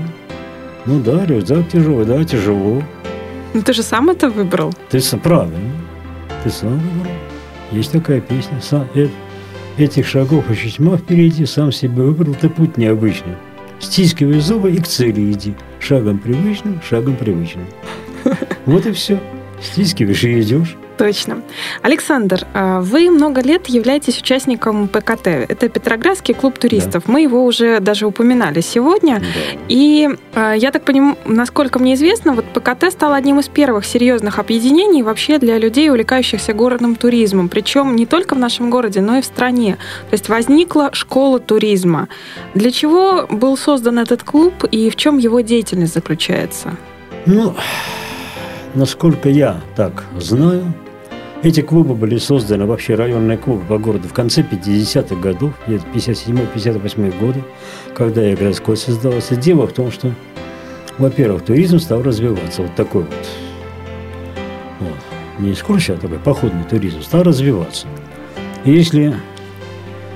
Ну 0.86 1.00
да, 1.00 1.26
рюкзак 1.26 1.70
тяжелый, 1.70 2.06
да, 2.06 2.22
тяжело. 2.26 2.84
Ну 3.54 3.62
ты 3.62 3.72
же 3.72 3.82
сам 3.82 4.10
это 4.10 4.30
выбрал. 4.30 4.74
Ты 4.90 5.00
сам, 5.00 5.22
правильно. 5.22 5.58
Ты 6.44 6.50
сам 6.50 6.78
выбрал. 6.78 7.14
Есть 7.72 7.94
такая 7.94 8.20
песня. 8.20 8.60
Сам, 8.62 8.90
э, 8.94 9.08
этих 9.78 10.06
шагов 10.06 10.52
еще 10.52 10.70
тьма 10.70 10.98
впереди, 10.98 11.46
сам 11.46 11.72
себе 11.72 12.04
выбрал 12.04 12.36
ты 12.36 12.50
путь 12.50 12.76
необычный. 12.76 13.38
Стискивай 13.80 14.42
зубы 14.42 14.74
и 14.74 14.78
к 14.78 14.88
цели 14.88 15.32
иди. 15.32 15.56
Шагом 15.88 16.18
привычным, 16.18 16.82
шагом 16.82 17.16
привычным. 17.16 17.66
Вот 18.66 18.86
и 18.86 18.92
все. 18.92 19.22
Стискиваешь 19.62 20.22
и 20.26 20.42
идешь. 20.42 20.76
Точно. 20.98 21.44
Александр, 21.84 22.46
а 22.54 22.82
вы 22.82 23.10
много 23.10 23.42
лет 23.42 23.68
являетесь 23.68 24.18
участником 24.20 24.88
ПКТ. 24.88 25.28
Это 25.28 25.70
Петроградский 25.70 26.34
клуб 26.34 26.58
туристов. 26.58 27.04
Да. 27.06 27.14
Мы 27.14 27.22
его 27.22 27.46
уже 27.46 27.80
даже 27.80 28.08
упоминали 28.08 28.62
сегодня. 28.62 29.20
Да. 29.20 29.26
И 29.68 30.10
а, 30.34 30.54
я 30.54 30.72
так 30.72 30.84
понимаю, 30.86 31.18
насколько 31.26 31.78
мне 31.80 31.94
известно, 31.94 32.34
вот 32.34 32.46
ПКТ 32.46 32.92
стал 32.92 33.14
одним 33.14 33.40
из 33.40 33.48
первых 33.48 33.86
серьезных 33.86 34.40
объединений 34.40 35.04
вообще 35.04 35.38
для 35.38 35.60
людей, 35.60 35.90
увлекающихся 35.90 36.54
городным 36.54 36.96
туризмом. 36.96 37.48
Причем 37.48 37.96
не 37.96 38.06
только 38.06 38.34
в 38.34 38.40
нашем 38.40 38.70
городе, 38.70 39.02
но 39.02 39.18
и 39.18 39.22
в 39.22 39.26
стране. 39.26 39.78
То 40.10 40.14
есть 40.14 40.30
возникла 40.30 40.90
школа 40.94 41.40
туризма. 41.40 42.08
Для 42.56 42.72
чего 42.72 43.28
был 43.30 43.56
создан 43.56 44.00
этот 44.00 44.24
клуб 44.24 44.64
и 44.72 44.90
в 44.90 44.96
чем 44.96 45.20
его 45.20 45.42
деятельность 45.42 45.94
заключается? 45.94 46.76
Ну, 47.26 47.56
насколько 48.74 49.30
я 49.30 49.62
так 49.76 50.04
знаю, 50.18 50.74
эти 51.44 51.62
клубы 51.62 51.94
были 51.94 52.18
созданы, 52.18 52.66
вообще 52.66 52.96
районные 52.96 53.38
клубы 53.38 53.64
по 53.66 53.78
городу 53.78 54.08
в 54.08 54.14
конце 54.14 54.42
50-х 54.42 55.16
годов, 55.16 55.54
57-58 55.68 57.20
годы, 57.20 57.44
когда 57.96 58.24
я 58.24 58.36
городской 58.36 58.76
создался. 58.76 59.36
Дело 59.36 59.68
в 59.68 59.74
том, 59.74 59.92
что, 59.92 60.12
во-первых, 60.98 61.44
туризм 61.44 61.80
стал 61.80 62.02
развиваться, 62.02 62.64
вот 62.64 62.76
такой 62.76 63.04
вот, 63.04 63.28
вот 64.80 64.98
не 65.40 65.52
экскурсия, 65.52 65.96
а 65.96 66.00
такой 66.00 66.20
походный 66.20 66.64
туризм 66.64 67.02
стал 67.02 67.24
развиваться. 67.24 67.88
И 68.66 68.72
если 68.72 69.16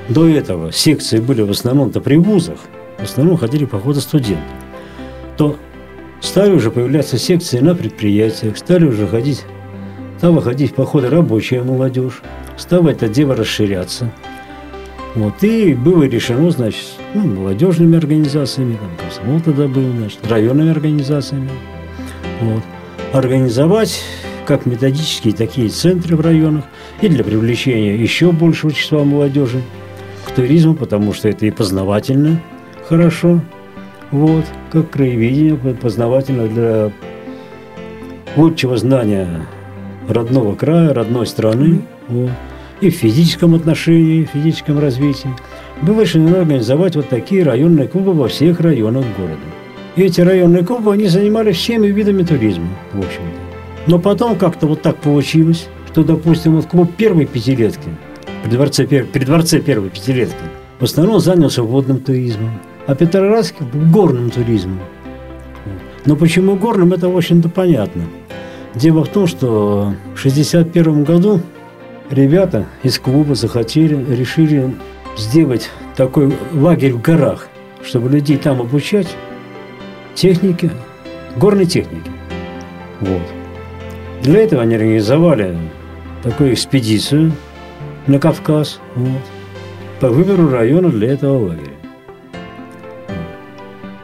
до 0.10 0.28
этого 0.28 0.72
секции 0.72 1.20
были 1.20 1.42
в 1.42 1.52
основном-то 1.52 2.02
при 2.02 2.18
вузах, 2.18 2.58
в 2.98 3.04
основном 3.04 3.38
ходили 3.38 3.66
походы 3.66 4.02
студенты, 4.02 4.42
то 5.38 5.56
стали 6.20 6.52
уже 6.52 6.72
появляться 6.72 7.18
секции 7.18 7.60
на 7.60 7.76
предприятиях, 7.76 8.58
стали 8.58 8.86
уже 8.86 9.08
ходить 9.08 9.44
Стала 10.22 10.40
ходить 10.40 10.74
в 10.74 10.76
походы 10.76 11.10
рабочая 11.10 11.64
молодежь, 11.64 12.22
стало 12.56 12.90
это 12.90 13.10
дело 13.10 13.36
расширяться. 13.36 14.12
Вот, 15.16 15.44
и 15.44 15.74
было 15.74 16.04
решено, 16.04 16.52
значит, 16.52 16.86
ну, 17.16 17.24
молодежными 17.24 17.98
организациями, 17.98 18.76
там, 18.76 18.92
комсомол 18.98 19.42
тогда 19.42 19.68
был, 19.68 19.82
значит, 19.82 20.20
районными 20.30 20.70
организациями, 20.70 21.50
вот, 22.40 22.62
организовать 23.14 24.00
как 24.46 24.68
методические 24.68 25.34
такие 25.34 25.70
центры 25.70 26.16
в 26.16 26.22
районах 26.22 26.66
и 27.02 27.08
для 27.08 27.24
привлечения 27.24 27.96
еще 27.96 28.32
большего 28.32 28.72
числа 28.72 29.04
молодежи 29.04 29.64
к 30.28 30.32
туризму, 30.34 30.76
потому 30.76 31.14
что 31.14 31.30
это 31.30 31.48
и 31.48 31.50
познавательно 31.50 32.40
хорошо, 32.88 33.42
вот, 34.12 34.46
как 34.72 34.92
краеведение 34.92 35.56
познавательно 35.56 36.48
для 36.48 36.92
лучшего 38.36 38.78
знания 38.78 39.48
родного 40.12 40.56
края, 40.56 40.94
родной 40.94 41.26
страны, 41.26 41.82
вот, 42.08 42.32
и 42.82 42.90
в 42.90 42.96
физическом 42.96 43.56
отношении, 43.56 44.26
в 44.26 44.30
физическом 44.30 44.80
развитии, 44.80 45.30
было 45.82 46.02
решено 46.02 46.40
организовать 46.40 46.96
вот 46.96 47.10
такие 47.10 47.44
районные 47.44 47.88
клубы 47.88 48.14
во 48.14 48.28
всех 48.28 48.60
районах 48.60 49.06
города. 49.18 49.38
И 49.96 50.04
эти 50.04 50.22
районные 50.22 50.64
клубы, 50.64 50.94
они 50.94 51.08
занимались 51.08 51.58
всеми 51.58 51.88
видами 51.88 52.24
туризма, 52.24 52.68
в 52.94 53.00
общем-то. 53.00 53.88
Но 53.88 54.00
потом 54.00 54.36
как-то 54.36 54.68
вот 54.68 54.82
так 54.82 54.98
получилось, 54.98 55.68
что, 55.92 56.04
допустим, 56.04 56.56
вот 56.56 56.66
клуб 56.66 56.92
первой 56.96 57.26
пятилетки, 57.26 57.90
при 58.44 58.52
дворце, 58.52 58.86
при 58.86 59.26
дворце 59.26 59.60
первой 59.60 59.90
пятилетки, 59.90 60.44
в 60.80 60.84
основном 60.84 61.20
занялся 61.20 61.62
водным 61.62 62.00
туризмом, 62.00 62.60
а 62.88 62.96
Петроградский– 62.96 63.66
горным 63.92 64.32
туризмом. 64.32 64.80
Но 66.06 66.16
почему 66.16 66.56
горным, 66.56 66.94
это, 66.94 67.10
в 67.10 67.16
общем-то, 67.16 67.50
понятно– 67.50 68.04
Дело 68.76 69.04
в 69.04 69.10
том, 69.10 69.28
что 69.28 69.94
в 70.16 70.20
1961 70.20 71.04
году 71.04 71.42
ребята 72.10 72.66
из 72.84 73.00
клуба 73.00 73.36
захотели, 73.36 73.96
решили 74.14 74.74
сделать 75.18 75.70
такой 75.98 76.34
лагерь 76.54 76.94
в 76.94 77.02
горах, 77.02 77.50
чтобы 77.84 78.10
людей 78.10 78.38
там 78.38 78.62
обучать 78.62 79.08
технике, 80.16 80.72
горной 81.36 81.66
технике. 81.66 82.10
Вот. 83.02 83.22
Для 84.24 84.42
этого 84.42 84.62
они 84.62 84.76
организовали 84.76 85.58
такую 86.24 86.54
экспедицию 86.54 87.34
на 88.08 88.20
Кавказ 88.20 88.80
вот, 88.96 89.22
по 90.00 90.08
выбору 90.08 90.50
района 90.50 90.90
для 90.90 91.12
этого 91.14 91.50
лагеря. 91.50 91.72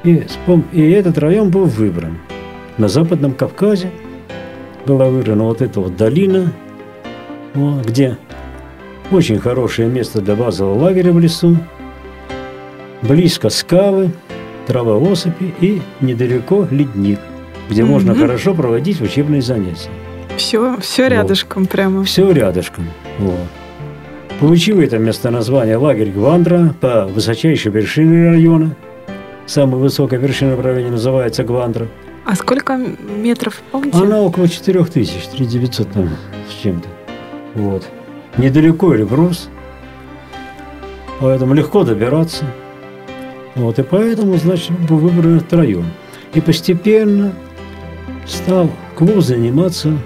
И, 0.04 0.24
и 0.74 0.90
этот 0.92 1.18
район 1.20 1.52
был 1.52 1.66
выбран 1.66 2.18
на 2.78 2.90
Западном 2.90 3.34
Кавказе– 3.34 3.92
была 4.88 5.10
вырыта 5.10 5.36
вот 5.36 5.62
эта 5.62 5.80
вот 5.82 5.96
долина, 5.98 6.52
вот, 7.54 7.86
где 7.86 8.18
очень 9.12 9.40
хорошее 9.40 9.90
место 9.90 10.22
для 10.22 10.36
базового 10.36 10.80
лагеря 10.86 11.12
в 11.12 11.20
лесу, 11.20 11.58
близко 13.02 13.50
скалы, 13.50 14.12
трава 14.66 14.98
осыпи 15.12 15.54
и 15.60 15.82
недалеко 16.02 16.68
ледник, 16.72 17.20
где 17.70 17.82
mm-hmm. 17.82 17.86
можно 17.86 18.16
хорошо 18.16 18.54
проводить 18.56 19.02
учебные 19.02 19.42
занятия. 19.42 19.90
Все, 20.38 20.78
все 20.80 21.04
вот. 21.04 21.12
рядышком 21.12 21.66
прямо. 21.66 22.04
Все 22.04 22.32
рядышком. 22.32 22.86
Вот. 23.20 23.36
Получил 24.40 24.80
это 24.82 25.00
место 25.00 25.32
название 25.32 25.78
лагерь 25.78 26.12
Гвандра 26.12 26.74
по 26.80 27.08
высочайшей 27.08 27.72
вершине 27.72 28.30
района. 28.30 28.76
Самая 29.48 29.78
высокая 29.78 30.20
вершина 30.20 30.56
в 30.56 30.62
районе 30.62 30.92
называется 30.92 31.44
Гвандра. 31.44 31.88
А 32.28 32.36
сколько 32.36 32.76
метров, 32.76 33.62
помните? 33.72 33.98
Она 33.98 34.20
около 34.20 34.50
4 34.50 34.84
тысяч, 34.84 35.30
3900 35.30 35.92
там 35.94 36.10
с 36.50 36.62
чем-то. 36.62 36.90
Вот. 37.54 37.88
Недалеко 38.38 38.94
Эльбрус, 38.94 39.48
поэтому 41.22 41.54
легко 41.54 41.86
добираться. 41.86 42.44
Вот, 43.56 43.80
и 43.80 43.84
поэтому, 43.84 44.36
значит, 44.36 44.78
был 44.90 44.98
выбран 44.98 45.42
район. 45.52 45.86
И 46.34 46.42
постепенно 46.42 47.32
стал 48.26 48.70
клуб 48.98 49.22
заниматься 49.22 49.98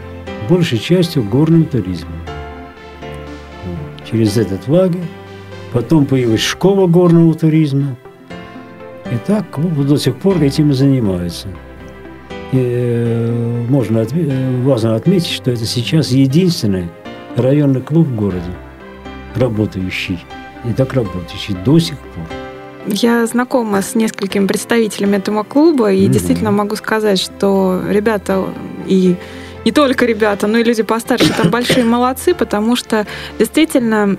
большей 0.47 0.77
частью 0.77 1.23
горным 1.23 1.65
туризмом. 1.65 2.13
Через 4.07 4.37
этот 4.37 4.67
лагерь. 4.67 5.01
Потом 5.73 6.05
появилась 6.05 6.41
школа 6.41 6.85
горного 6.85 7.33
туризма. 7.33 7.95
И 9.11 9.15
так 9.25 9.49
клуб 9.49 9.73
до 9.73 9.97
сих 9.97 10.17
пор 10.17 10.39
этим 10.43 10.69
и 10.69 10.73
занимается. 10.73 11.47
И 12.51 12.58
э, 12.58 13.65
можно 13.70 14.00
э, 14.00 14.62
важно 14.63 14.96
отметить, 14.96 15.31
что 15.31 15.51
это 15.51 15.65
сейчас 15.65 16.10
единственный 16.12 16.89
районный 17.36 17.81
клуб 17.81 18.08
в 18.08 18.15
городе, 18.15 18.51
работающий. 19.36 20.24
И 20.65 20.74
так 20.74 20.93
работающий 20.93 21.55
до 21.65 21.79
сих 21.79 21.98
пор. 21.98 22.25
Я 22.88 23.25
знакома 23.25 23.81
с 23.81 23.96
несколькими 23.96 24.48
представителями 24.48 25.17
этого 25.17 25.43
клуба, 25.43 25.91
и 25.91 26.05
mm-hmm. 26.05 26.10
действительно 26.10 26.51
могу 26.51 26.75
сказать, 26.75 27.20
что 27.20 27.81
ребята 27.89 28.43
и 28.86 29.15
не 29.65 29.71
только 29.71 30.05
ребята, 30.05 30.47
но 30.47 30.57
и 30.57 30.63
люди 30.63 30.83
постарше 30.83 31.31
там 31.33 31.49
большие 31.49 31.85
молодцы, 31.85 32.33
потому 32.33 32.75
что 32.75 33.05
действительно, 33.39 34.17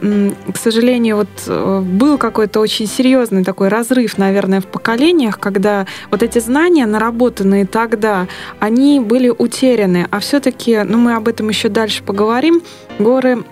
к 0.52 0.56
сожалению, 0.56 1.16
вот 1.16 1.28
э, 1.46 1.80
был 1.80 2.18
какой-то 2.18 2.60
очень 2.60 2.86
серьезный 2.86 3.44
такой 3.44 3.68
разрыв, 3.68 4.18
наверное, 4.18 4.60
в 4.60 4.66
поколениях, 4.66 5.38
когда 5.38 5.86
вот 6.10 6.22
эти 6.22 6.38
знания, 6.38 6.86
наработанные 6.86 7.66
тогда, 7.66 8.26
они 8.60 9.00
были 9.00 9.28
утеряны. 9.30 10.06
А 10.10 10.20
все-таки, 10.20 10.82
ну 10.84 10.98
мы 10.98 11.14
об 11.14 11.28
этом 11.28 11.48
еще 11.48 11.68
дальше 11.68 12.02
поговорим, 12.02 12.62
горы 12.98 13.44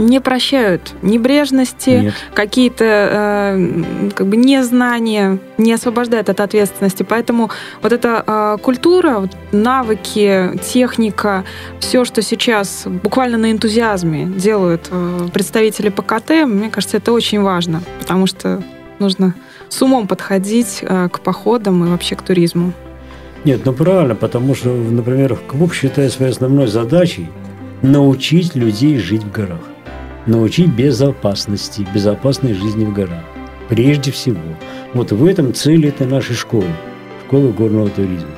не 0.00 0.20
прощают 0.20 0.94
небрежности, 1.02 2.12
какие-то 2.34 2.84
э, 2.84 4.10
как 4.14 4.26
бы 4.26 4.36
незнания, 4.36 5.38
не 5.58 5.72
освобождают 5.72 6.28
от 6.28 6.40
ответственности. 6.40 7.02
Поэтому 7.02 7.50
вот 7.82 7.92
эта 7.92 8.24
э, 8.26 8.56
культура, 8.62 9.28
навыки, 9.52 10.58
техника, 10.62 11.44
все, 11.78 12.04
что 12.04 12.22
сейчас 12.22 12.84
буквально 12.86 13.38
на 13.38 13.52
энтузиазме 13.52 14.26
делают 14.26 14.88
э, 14.90 15.28
представители 15.32 15.90
ПКТ, 15.90 16.46
мне 16.46 16.70
кажется, 16.70 16.96
это 16.96 17.12
очень 17.12 17.40
важно, 17.42 17.82
потому 18.00 18.26
что 18.26 18.62
нужно 18.98 19.34
с 19.68 19.80
умом 19.82 20.06
подходить 20.06 20.78
э, 20.82 21.08
к 21.12 21.20
походам 21.20 21.84
и 21.84 21.88
вообще 21.88 22.16
к 22.16 22.22
туризму. 22.22 22.72
Нет, 23.44 23.60
ну 23.64 23.72
правильно, 23.72 24.14
потому 24.14 24.54
что, 24.54 24.68
например, 24.68 25.36
клуб 25.48 25.72
считает 25.72 26.12
своей 26.12 26.32
основной 26.32 26.66
задачей 26.66 27.28
научить 27.82 28.54
людей 28.54 28.98
жить 28.98 29.22
в 29.22 29.32
горах 29.32 29.60
научить 30.26 30.68
безопасности, 30.68 31.86
безопасной 31.94 32.54
жизни 32.54 32.84
в 32.84 32.92
горах. 32.92 33.24
Прежде 33.68 34.10
всего. 34.10 34.40
Вот 34.94 35.12
в 35.12 35.24
этом 35.24 35.54
цель 35.54 35.86
этой 35.86 36.06
нашей 36.06 36.34
школы, 36.34 36.66
школы 37.26 37.50
горного 37.52 37.88
туризма. 37.88 38.30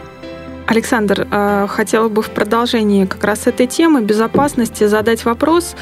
Александр, 0.66 1.27
а, 1.31 1.66
хотела 1.66 2.09
бы 2.09 2.23
в 2.23 2.31
продолжении 2.31 3.05
как 3.05 3.25
раз 3.25 3.47
этой 3.47 3.66
темы 3.66 4.03
безопасности 4.03 4.87
задать 4.87 5.25
вопрос. 5.25 5.75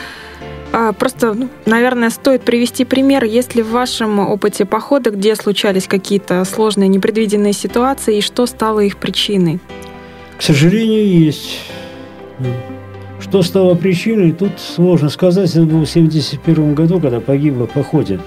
А, 0.73 0.93
просто, 0.93 1.35
ну, 1.35 1.49
наверное, 1.67 2.11
стоит 2.11 2.43
привести 2.43 2.85
пример, 2.85 3.25
есть 3.25 3.55
ли 3.55 3.63
в 3.63 3.71
вашем 3.71 4.21
опыте 4.21 4.65
похода, 4.65 5.11
где 5.11 5.35
случались 5.35 5.87
какие-то 5.87 6.45
сложные, 6.45 6.89
непредвиденные 6.89 7.53
ситуации, 7.53 8.19
и 8.19 8.21
что 8.21 8.47
стало 8.47 8.81
их 8.81 8.97
причиной? 8.97 9.61
К 10.39 10.43
сожалению, 10.43 11.07
есть. 11.07 11.61
Что 13.21 13.43
стало 13.43 13.75
причиной, 13.75 14.33
тут 14.33 14.53
сложно 14.59 15.11
сказать. 15.11 15.51
Это 15.51 15.61
было 15.61 15.85
в 15.85 15.91
1971 15.91 16.75
году, 16.75 17.01
когда 17.01 17.21
погибла 17.21 17.67
в 17.67 17.71
походе, 17.71 18.19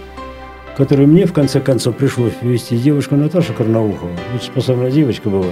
который 0.77 1.08
мне 1.08 1.25
в 1.25 1.34
конце 1.34 1.60
концов 1.60 1.97
пришлось 1.97 2.34
вести 2.41 2.77
девушку 2.77 3.15
Наташу 3.15 3.53
Карнаухову. 3.53 4.12
Очень 4.36 4.45
способная 4.45 4.91
девочка 4.91 5.29
была. 5.29 5.51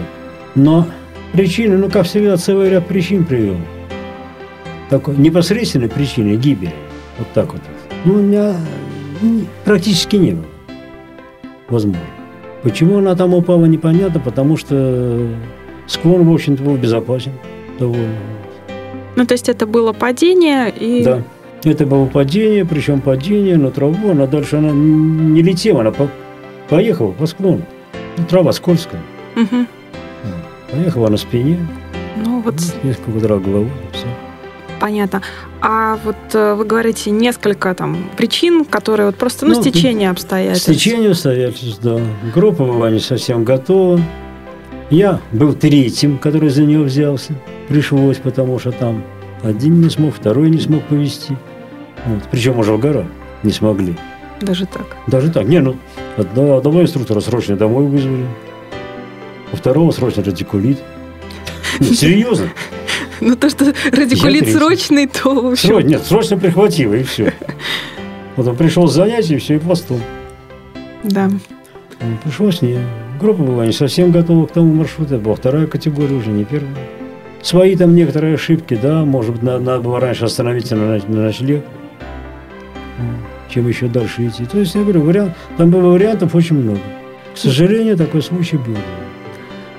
Но 0.53 0.87
причины, 1.33 1.77
ну, 1.77 1.89
как 1.89 2.05
всегда, 2.05 2.37
целый 2.37 2.69
ряд 2.69 2.87
причин 2.87 3.25
привел. 3.25 3.57
Такой 4.89 5.17
непосредственной 5.17 5.89
причины 5.89 6.35
гибели. 6.35 6.73
Вот 7.17 7.27
так 7.33 7.51
вот. 7.53 7.61
Ну, 8.05 8.15
у 8.15 8.17
меня 8.17 8.55
практически 9.65 10.17
не 10.17 10.31
было. 10.31 10.45
Возможно. 11.67 12.01
Почему 12.61 12.99
она 12.99 13.15
там 13.15 13.33
упала, 13.33 13.65
непонятно, 13.65 14.19
потому 14.19 14.55
что 14.55 15.27
склон, 15.87 16.29
в 16.29 16.33
общем-то, 16.33 16.61
был 16.61 16.77
безопасен 16.77 17.31
довольно. 17.79 18.15
Ну, 19.15 19.25
то 19.25 19.33
есть 19.33 19.49
это 19.49 19.65
было 19.65 19.93
падение 19.93 20.71
и... 20.71 21.03
Да, 21.03 21.23
это 21.63 21.85
было 21.85 22.05
падение, 22.05 22.65
причем 22.65 23.01
падение 23.01 23.57
на 23.57 23.71
траву, 23.71 24.11
она 24.11 24.25
дальше 24.25 24.57
она 24.57 24.71
не 24.71 25.41
летела, 25.41 25.81
она 25.81 25.91
по... 25.91 26.09
поехала 26.69 27.11
по 27.11 27.25
склону. 27.25 27.61
Ну, 28.17 28.25
трава 28.25 28.51
скользкая. 28.53 29.01
Угу. 29.35 29.65
Поехала 30.71 31.09
на 31.09 31.17
спине. 31.17 31.57
Ну, 32.23 32.41
вот... 32.41 32.55
Несколько 32.83 33.09
удара 33.09 33.39
головой, 33.39 33.69
все. 33.93 34.07
Понятно. 34.79 35.21
А 35.61 35.99
вот 36.03 36.15
э, 36.33 36.55
вы 36.55 36.65
говорите 36.65 37.11
несколько 37.11 37.75
там 37.75 38.09
причин, 38.17 38.65
которые 38.65 39.07
вот 39.07 39.15
просто, 39.15 39.45
ну, 39.45 39.53
ну 39.53 39.61
стечение 39.61 40.09
обстоятельств. 40.09 40.63
Стечение 40.63 41.11
обстоятельств, 41.11 41.79
да. 41.83 41.99
Группа 42.33 42.65
была 42.65 42.89
не 42.89 42.99
совсем 42.99 43.43
готова. 43.43 44.01
Я 44.89 45.19
был 45.31 45.53
третьим, 45.53 46.17
который 46.17 46.49
за 46.49 46.63
нее 46.63 46.81
взялся 46.81 47.35
пришлось, 47.67 48.17
потому 48.17 48.59
что 48.59 48.71
там 48.71 49.03
один 49.43 49.81
не 49.81 49.89
смог, 49.89 50.13
второй 50.13 50.49
не 50.49 50.59
смог 50.59 50.83
повезти. 50.83 51.35
Вот. 52.05 52.23
Причем 52.31 52.59
уже 52.59 52.73
в 52.73 52.79
горах 52.79 53.05
не 53.43 53.51
смогли. 53.51 53.95
Даже 54.41 54.65
так? 54.65 54.97
Даже 55.07 55.31
так. 55.31 55.47
Не, 55.47 55.59
ну, 55.59 55.75
одного, 56.17 56.57
одного 56.57 56.81
инструктора 56.81 57.19
срочно 57.19 57.55
домой 57.55 57.85
вызвали, 57.85 58.25
у 59.53 59.55
второго 59.55 59.91
срочно 59.91 60.23
радикулит. 60.23 60.79
Нет, 61.79 61.95
серьезно. 61.97 62.49
Ну, 63.19 63.35
то, 63.35 63.49
что 63.49 63.73
радикулит 63.91 64.49
срочный, 64.51 65.07
то 65.07 65.33
вообще... 65.33 65.81
Нет, 65.83 66.03
срочно 66.03 66.37
прихватило, 66.37 66.95
и 66.95 67.03
все. 67.03 67.33
Вот 68.35 68.47
он 68.47 68.55
пришел 68.55 68.87
с 68.87 68.93
занятий, 68.93 69.37
все, 69.37 69.55
и 69.55 69.59
пластом. 69.59 70.01
Да. 71.03 71.29
Пришлось 72.23 72.61
не. 72.61 72.79
Группа 73.19 73.43
была 73.43 73.65
не 73.65 73.73
совсем 73.73 74.11
готова 74.11 74.47
к 74.47 74.53
тому 74.53 74.73
маршруту. 74.73 75.15
Это 75.15 75.23
была 75.23 75.35
вторая 75.35 75.67
категория, 75.67 76.15
уже 76.15 76.31
не 76.31 76.45
первая. 76.45 76.73
Свои 77.41 77.75
там 77.75 77.95
некоторые 77.95 78.35
ошибки, 78.35 78.77
да, 78.81 79.03
может 79.03 79.31
быть, 79.31 79.43
надо, 79.43 79.63
надо 79.63 79.81
было 79.81 79.99
раньше 79.99 80.25
остановиться 80.25 80.75
на, 80.75 80.97
на 81.07 81.23
ночлег, 81.23 81.63
чем 83.49 83.67
еще 83.67 83.87
дальше 83.87 84.27
идти. 84.27 84.45
То 84.45 84.59
есть, 84.59 84.75
я 84.75 84.83
говорю, 84.83 85.01
вариант, 85.01 85.33
там 85.57 85.71
было 85.71 85.89
вариантов 85.89 86.35
очень 86.35 86.57
много. 86.57 86.79
К 87.33 87.37
сожалению, 87.37 87.97
такой 87.97 88.21
случай 88.21 88.57
был. 88.57 88.77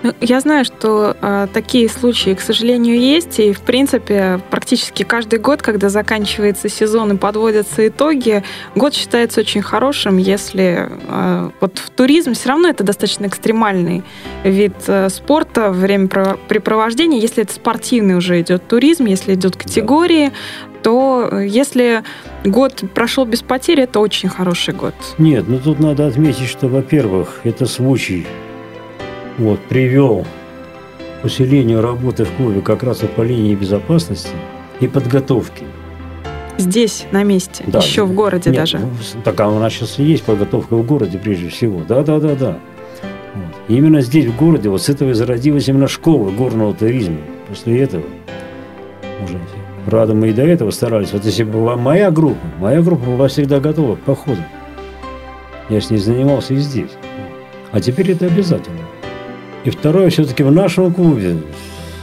Ну, 0.03 0.13
я 0.21 0.41
знаю, 0.41 0.65
что 0.65 1.17
э, 1.21 1.47
такие 1.53 1.89
случаи, 1.89 2.35
к 2.35 2.41
сожалению, 2.41 2.99
есть, 2.99 3.39
и, 3.39 3.53
в 3.53 3.61
принципе, 3.61 4.41
практически 4.51 5.05
каждый 5.05 5.39
год, 5.39 5.63
когда 5.63 5.89
заканчивается 5.89 6.69
сезон 6.69 7.13
и 7.13 7.17
подводятся 7.17 7.87
итоги, 7.87 8.43
год 8.75 8.95
считается 8.95 9.41
очень 9.41 9.63
хорошим, 9.63 10.17
если 10.17 10.89
э, 10.91 11.51
вот 11.61 11.79
в 11.79 11.91
туризм 11.91 12.35
все 12.35 12.49
равно 12.49 12.69
это 12.69 12.83
достаточно 12.83 13.27
экстремальный 13.27 14.03
вид 14.43 14.75
э, 14.89 15.09
спорта, 15.09 15.71
времяпрепровождения, 15.71 17.21
если 17.21 17.45
это 17.45 17.53
спортивный 17.53 18.17
уже 18.17 18.41
идет 18.41 18.67
туризм, 18.67 19.05
если 19.05 19.35
идет 19.35 19.57
категории, 19.57 20.33
то 20.83 21.29
э, 21.31 21.47
если 21.47 22.03
год 22.45 22.83
прошел 22.93 23.25
без 23.25 23.43
потери, 23.43 23.85
это 23.85 24.01
очень 24.01 24.29
хороший 24.29 24.75
год. 24.75 24.95
Нет, 25.19 25.45
ну 25.47 25.61
тут 25.61 25.79
надо 25.79 26.09
отметить, 26.09 26.49
что, 26.49 26.67
во-первых, 26.67 27.41
это 27.45 27.67
случай 27.67 28.27
вот, 29.39 29.61
привел 29.61 30.27
к 31.21 31.25
усилению 31.25 31.81
работы 31.81 32.25
в 32.25 32.33
клубе 32.33 32.61
как 32.61 32.83
раз 32.83 33.03
вот 33.03 33.13
по 33.13 33.23
линии 33.23 33.55
безопасности 33.55 34.31
и 34.81 34.89
подготовки. 34.89 35.65
Здесь, 36.59 37.07
на 37.11 37.23
месте, 37.23 37.65
да. 37.67 37.79
еще 37.79 38.05
в 38.05 38.13
городе 38.13 38.51
Нет, 38.51 38.61
даже. 38.61 38.81
Так 39.25 39.41
а 39.41 39.49
у 39.49 39.59
нас 39.59 39.73
сейчас 39.73 39.99
и 39.99 40.05
есть 40.05 40.23
подготовка 40.23 40.77
в 40.77 40.87
городе 40.87 41.19
прежде 41.19 41.49
всего. 41.49 41.83
Да, 41.89 42.03
да, 42.03 42.21
да, 42.21 42.35
да. 42.35 42.59
Вот. 43.35 43.55
И 43.69 43.77
именно 43.77 44.01
здесь, 44.01 44.27
в 44.27 44.37
городе, 44.37 44.69
вот 44.69 44.83
с 44.83 44.89
этого 44.89 45.11
и 45.11 45.13
зародилась 45.13 45.69
именно 45.69 45.89
школа 45.89 46.31
горного 46.31 46.75
туризма. 46.75 47.19
После 47.49 47.81
этого 47.81 48.05
уже. 49.25 49.41
Правда, 49.87 50.15
мы 50.15 50.29
и 50.29 50.33
до 50.33 50.43
этого 50.43 50.71
старались. 50.71 51.13
Вот 51.13 51.25
если 51.25 51.43
бы 51.43 51.53
была 51.53 51.77
моя 51.77 52.11
группа, 52.11 52.47
моя 52.59 52.83
группа 52.83 53.05
была 53.05 53.29
всегда 53.29 53.59
готова 53.59 53.97
к 53.97 54.01
походу. 54.01 54.41
Я 55.69 55.81
с 55.81 55.91
ней 55.91 55.99
занимался 55.99 56.55
и 56.55 56.59
здесь. 56.59 56.91
А 57.73 57.81
теперь 57.81 58.13
это 58.13 58.27
обязательно. 58.27 58.81
И 59.65 59.71
второе, 59.71 60.11
все-таки 60.11 60.43
в 60.43 60.51
нашем 60.51 60.93
клубе 60.93 61.37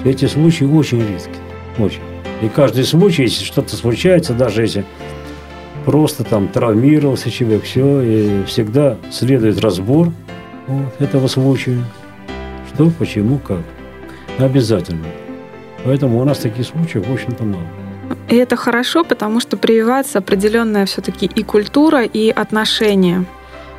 эти 0.06 0.26
случаи 0.26 0.64
очень 0.64 1.00
редки. 1.00 1.36
Очень. 1.78 2.02
И 2.42 2.48
каждый 2.48 2.86
случай, 2.86 3.24
если 3.24 3.44
что-то 3.44 3.76
случается, 3.76 4.34
даже 4.34 4.62
если 4.62 4.86
просто 5.86 6.24
там 6.24 6.48
травмировался 6.48 7.30
человек, 7.30 7.64
все, 7.64 8.02
и 8.02 8.44
всегда 8.46 8.98
следует 9.12 9.60
разбор 9.60 10.12
вот, 10.68 10.94
этого 11.00 11.28
случая. 11.28 11.84
Что, 12.74 12.90
почему, 12.92 13.40
как. 13.40 13.62
Обязательно. 14.38 15.06
Поэтому 15.84 16.22
у 16.22 16.24
нас 16.24 16.38
таких 16.40 16.66
случаев, 16.66 17.08
в 17.08 17.14
общем-то, 17.14 17.44
мало. 17.44 17.64
И 18.30 18.36
это 18.36 18.56
хорошо, 18.56 19.04
потому 19.04 19.40
что 19.40 19.58
прививается 19.58 20.20
определенная 20.20 20.86
все-таки 20.86 21.26
и 21.26 21.44
культура, 21.44 22.04
и 22.04 22.30
отношения. 22.30 23.26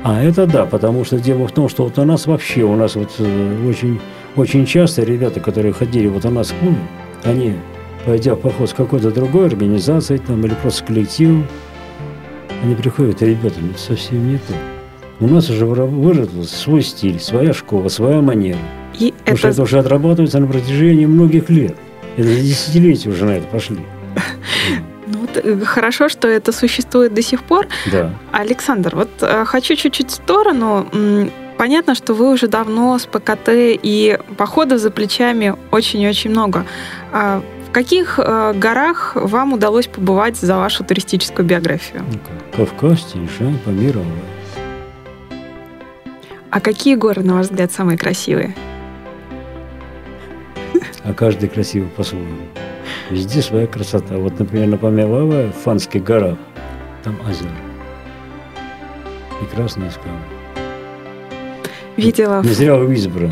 А, 0.03 0.23
это 0.23 0.47
да, 0.47 0.65
потому 0.65 1.05
что 1.05 1.19
дело 1.19 1.47
в 1.47 1.53
том, 1.53 1.69
что 1.69 1.85
вот 1.85 1.99
у 1.99 2.05
нас 2.05 2.27
вообще, 2.27 2.63
у 2.63 2.75
нас 2.75 2.97
вот 2.97 3.11
э, 3.19 3.69
очень, 3.69 4.01
очень 4.35 4.65
часто 4.65 5.03
ребята, 5.03 5.41
которые 5.41 5.75
ходили 5.75 6.09
вот 6.09 6.25
у 6.25 6.31
нас 6.31 6.51
в 6.51 6.59
клубе, 6.59 6.79
они, 7.25 7.55
пойдя 8.07 8.35
в 8.35 8.41
поход 8.41 8.71
с 8.71 8.73
какой-то 8.73 9.11
другой 9.11 9.49
организацией 9.49 10.21
там, 10.21 10.45
или 10.47 10.55
просто 10.55 10.85
коллективом, 10.85 11.47
они 12.63 12.75
приходят, 12.75 13.21
ребята, 13.21 13.57
ну, 13.61 13.75
совсем 13.77 14.27
не 14.27 14.39
то. 14.39 14.55
У 15.21 15.27
нас 15.27 15.51
уже 15.51 15.67
выработался 15.67 16.57
свой 16.57 16.83
стиль, 16.83 17.21
своя 17.21 17.53
школа, 17.53 17.89
своя 17.89 18.23
манера. 18.23 18.59
И 18.99 19.13
Потому 19.13 19.37
это... 19.37 19.37
что 19.37 19.49
это 19.49 19.63
уже 19.63 19.79
отрабатывается 19.79 20.39
на 20.41 20.47
протяжении 20.47 21.05
многих 21.05 21.51
лет. 21.51 21.77
Это 22.17 22.29
десятилетия 22.29 23.11
уже 23.11 23.27
на 23.27 23.33
это 23.33 23.47
пошли. 23.49 23.79
Вот, 25.35 25.45
э, 25.45 25.65
хорошо, 25.65 26.09
что 26.09 26.29
это 26.29 26.53
существует 26.53 27.15
до 27.15 27.23
сих 27.23 27.43
пор. 27.43 27.67
Да. 27.93 28.11
Александр, 28.33 28.97
вот 28.97 29.11
э, 29.21 29.45
хочу 29.45 29.77
чуть-чуть 29.77 30.11
в 30.11 30.15
сторону. 30.15 30.87
Понятно, 31.57 31.95
что 31.95 32.15
вы 32.15 32.33
уже 32.33 32.49
давно 32.49 32.99
с 32.99 33.07
ПКТ 33.07 33.51
и 33.51 34.19
походов 34.37 34.79
за 34.81 34.91
плечами 34.91 35.55
очень-очень 35.71 36.31
много. 36.31 36.65
А 37.13 37.43
в 37.69 37.73
каких 37.73 38.19
э, 38.19 38.55
горах 38.55 39.13
вам 39.15 39.53
удалось 39.53 39.87
побывать 39.87 40.37
за 40.37 40.57
вашу 40.57 40.85
туристическую 40.85 41.47
биографию? 41.47 42.03
Ну, 42.11 42.19
Кавказ, 42.57 43.05
Тиньшань, 43.13 43.59
Памир, 43.59 43.99
А 46.51 46.61
какие 46.61 46.95
горы, 46.97 47.23
на 47.23 47.35
ваш 47.35 47.47
взгляд, 47.47 47.71
самые 47.71 47.99
красивые? 47.99 48.57
А 51.05 51.15
каждый 51.15 51.49
красивый 51.49 51.89
по-своему. 51.89 52.37
Везде 53.11 53.43
своя 53.43 53.67
красота. 53.67 54.17
Вот, 54.17 54.39
например, 54.39 54.69
на 54.69 54.77
Памелава, 54.79 55.49
в 55.49 55.63
Фанских 55.63 56.05
горах, 56.05 56.39
там 57.03 57.17
озеро. 57.29 57.51
Прекрасные 59.41 59.91
скалы. 59.91 60.17
Видела. 61.97 62.43
Не 62.43 62.51
зря 62.51 62.77
у 62.77 62.93
Избра 62.93 63.31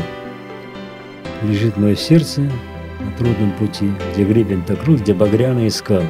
лежит 1.43 1.77
мое 1.77 1.95
сердце 1.95 2.41
на 2.41 3.11
трудном 3.17 3.51
пути, 3.53 3.91
где 4.13 4.23
гребень 4.23 4.63
так 4.63 4.81
крут, 4.83 5.01
где 5.01 5.13
багряные 5.13 5.69
скалы. 5.69 6.05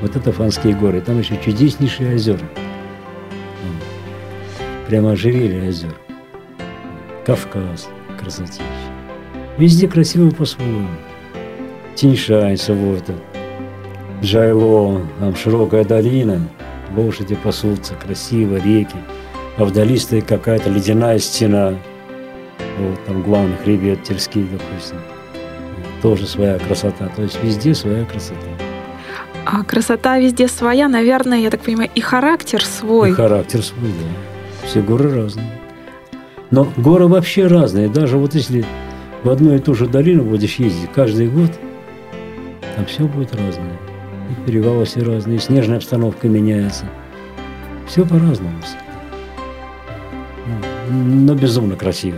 Вот 0.00 0.16
это 0.16 0.32
Фанские 0.32 0.74
горы. 0.74 1.00
Там 1.00 1.18
еще 1.18 1.36
чудеснейшие 1.36 2.14
озера. 2.14 2.48
Прямо 4.86 5.12
ожерелье 5.12 5.68
озер. 5.68 5.94
Кавказ, 7.26 7.88
красотища. 8.20 8.62
Везде 9.58 9.86
красиво 9.88 10.30
по-своему. 10.30 10.88
Тиньшань, 11.94 12.56
Савойта, 12.56 13.14
Джайло, 14.22 15.02
там 15.18 15.34
широкая 15.34 15.84
долина, 15.84 16.40
лошади 16.96 17.36
пасутся, 17.36 17.94
красиво, 17.94 18.56
реки, 18.56 18.96
а 19.56 19.64
вдали 19.64 19.96
стоит 19.96 20.26
какая-то 20.26 20.70
ледяная 20.70 21.18
стена, 21.18 21.74
вот 22.78 23.04
там 23.06 23.22
главный 23.22 23.56
хребет 23.64 24.02
Тельский, 24.02 24.46
допустим, 24.50 24.98
тоже 26.02 26.26
своя 26.26 26.58
красота, 26.58 27.08
то 27.14 27.22
есть 27.22 27.42
везде 27.42 27.74
своя 27.74 28.04
красота. 28.04 28.46
А 29.46 29.64
красота 29.64 30.18
везде 30.18 30.48
своя, 30.48 30.88
наверное, 30.88 31.38
я 31.38 31.50
так 31.50 31.62
понимаю, 31.62 31.90
и 31.94 32.00
характер 32.00 32.62
свой. 32.64 33.10
И 33.10 33.14
характер 33.14 33.62
свой, 33.62 33.88
да. 33.88 34.66
Все 34.66 34.82
горы 34.82 35.14
разные. 35.14 35.50
Но 36.50 36.68
горы 36.76 37.06
вообще 37.06 37.46
разные. 37.46 37.88
Даже 37.88 38.18
вот 38.18 38.34
если 38.34 38.64
в 39.24 39.30
одну 39.30 39.54
и 39.54 39.58
ту 39.58 39.74
же 39.74 39.86
долину 39.86 40.24
будешь 40.24 40.56
ездить 40.56 40.90
каждый 40.94 41.28
год– 41.28 41.50
там 42.80 42.86
все 42.86 43.04
будет 43.04 43.34
разное. 43.34 43.76
И 44.30 44.46
перевалы 44.46 44.86
все 44.86 45.02
разные, 45.02 45.36
и 45.36 45.40
снежная 45.40 45.76
обстановка 45.76 46.28
меняется. 46.28 46.86
Все 47.86 48.06
по-разному. 48.06 48.56
Ну, 50.88 51.24
но 51.26 51.34
безумно 51.34 51.76
красиво. 51.76 52.16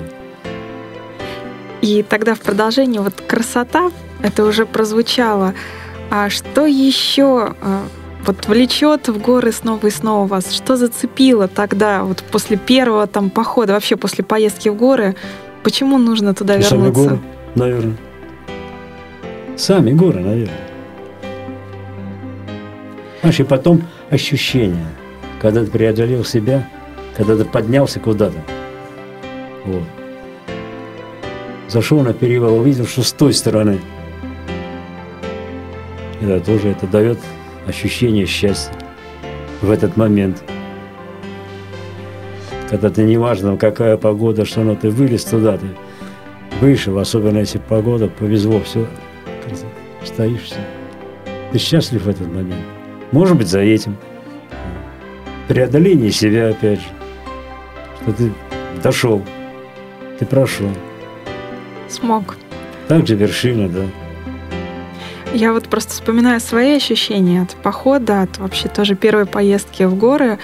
И 1.81 2.05
тогда 2.09 2.37
в 2.37 2.41
продолжении 2.41 3.01
вот 3.01 3.15
красота, 3.27 3.91
это 4.23 4.45
уже 4.45 4.65
прозвучало. 4.65 5.55
А 6.11 6.31
что 6.31 6.67
еще 6.67 7.55
а, 7.61 7.83
вот 8.25 8.47
влечет 8.47 9.09
в 9.09 9.19
горы 9.19 9.51
снова 9.51 9.89
и 9.89 9.91
снова 9.91 10.29
вас? 10.29 10.53
Что 10.53 10.77
зацепило 10.77 11.49
тогда, 11.49 12.05
вот 12.05 12.23
после 12.31 12.57
первого 12.57 13.09
там 13.09 13.31
похода, 13.31 13.73
вообще 13.73 13.97
после 13.97 14.23
поездки 14.23 14.69
в 14.69 14.77
горы? 14.77 15.17
Почему 15.65 15.99
нужно 15.99 16.35
туда 16.35 16.55
вернуться? 16.55 16.77
Сами 16.77 16.91
горы, 16.91 17.19
наверное. 17.57 17.97
Сами 19.57 19.93
горы, 19.93 20.21
наверное. 20.21 20.69
Знаешь, 23.21 23.41
и 23.41 23.45
потом 23.45 23.83
ощущение, 24.11 24.87
когда 25.41 25.65
ты 25.65 25.71
преодолел 25.71 26.25
себя, 26.25 26.69
когда 27.17 27.37
ты 27.37 27.45
поднялся 27.45 28.01
куда-то. 28.01 28.39
Вот. 29.65 29.85
Зашел 31.69 32.01
на 32.01 32.13
перевал, 32.13 32.59
увидел, 32.59 32.87
что 32.87 33.03
с 33.03 33.13
той 33.13 33.33
стороны. 33.33 33.79
И 36.21 36.25
да, 36.25 36.41
тоже 36.41 36.69
это 36.69 36.87
дает 36.87 37.19
ощущение 37.67 38.27
счастья 38.27 38.75
в 39.61 39.71
этот 39.71 39.97
момент. 39.97 40.43
Когда 42.69 42.91
ты 42.91 43.05
неважно, 43.05 43.57
какая 43.57 43.97
погода, 43.97 44.45
что 44.45 44.63
но 44.63 44.75
ты 44.75 44.91
вылез 44.91 45.25
туда, 45.25 45.59
ты 45.59 45.67
вышел, 46.61 46.99
особенно 46.99 47.39
если 47.39 47.59
погода, 47.59 48.09
повезло, 48.09 48.61
все, 48.61 48.87
все. 50.05 50.57
Ты 51.53 51.59
счастлив 51.59 52.03
в 52.03 52.09
этот 52.09 52.29
момент. 52.29 52.65
Может 53.13 53.37
быть, 53.37 53.49
за 53.49 53.61
этим. 53.61 53.97
Преодоление 55.49 56.11
себя, 56.11 56.51
опять 56.51 56.81
же. 56.81 56.87
Что 58.01 58.13
ты 58.13 58.33
дошел, 58.83 59.23
ты 60.19 60.27
прошел. 60.27 60.71
Смог. 61.89 62.37
Также 62.89 63.15
вершина, 63.15 63.69
да. 63.69 63.85
Я 65.35 65.53
вот 65.53 65.69
просто 65.69 65.93
вспоминаю 65.93 66.41
свои 66.41 66.77
ощущения 66.77 67.43
от 67.43 67.55
похода, 67.57 68.23
от 68.23 68.39
вообще 68.39 68.69
тоже 68.69 68.95
первой 68.95 69.27
поездки 69.27 69.85
в 69.85 69.95
горы. 69.95 70.39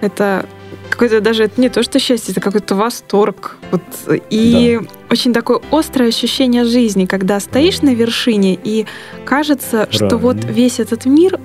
Это 0.00 0.46
какое-то 0.90 1.20
даже 1.20 1.44
это 1.44 1.60
не 1.60 1.68
то, 1.68 1.82
что 1.82 1.98
счастье, 1.98 2.32
это 2.32 2.40
какой-то 2.40 2.74
восторг. 2.74 3.56
Вот, 3.70 3.82
и 4.30 4.78
да. 4.80 4.88
очень 5.10 5.32
такое 5.32 5.60
острое 5.70 6.08
ощущение 6.08 6.64
жизни, 6.64 7.06
когда 7.06 7.40
стоишь 7.40 7.82
на 7.82 7.94
вершине 7.94 8.58
и 8.62 8.86
кажется, 9.24 9.86
Правильно. 9.86 10.08
что 10.08 10.18
вот 10.18 10.36
весь 10.44 10.80
этот 10.80 11.06
мир, 11.06 11.38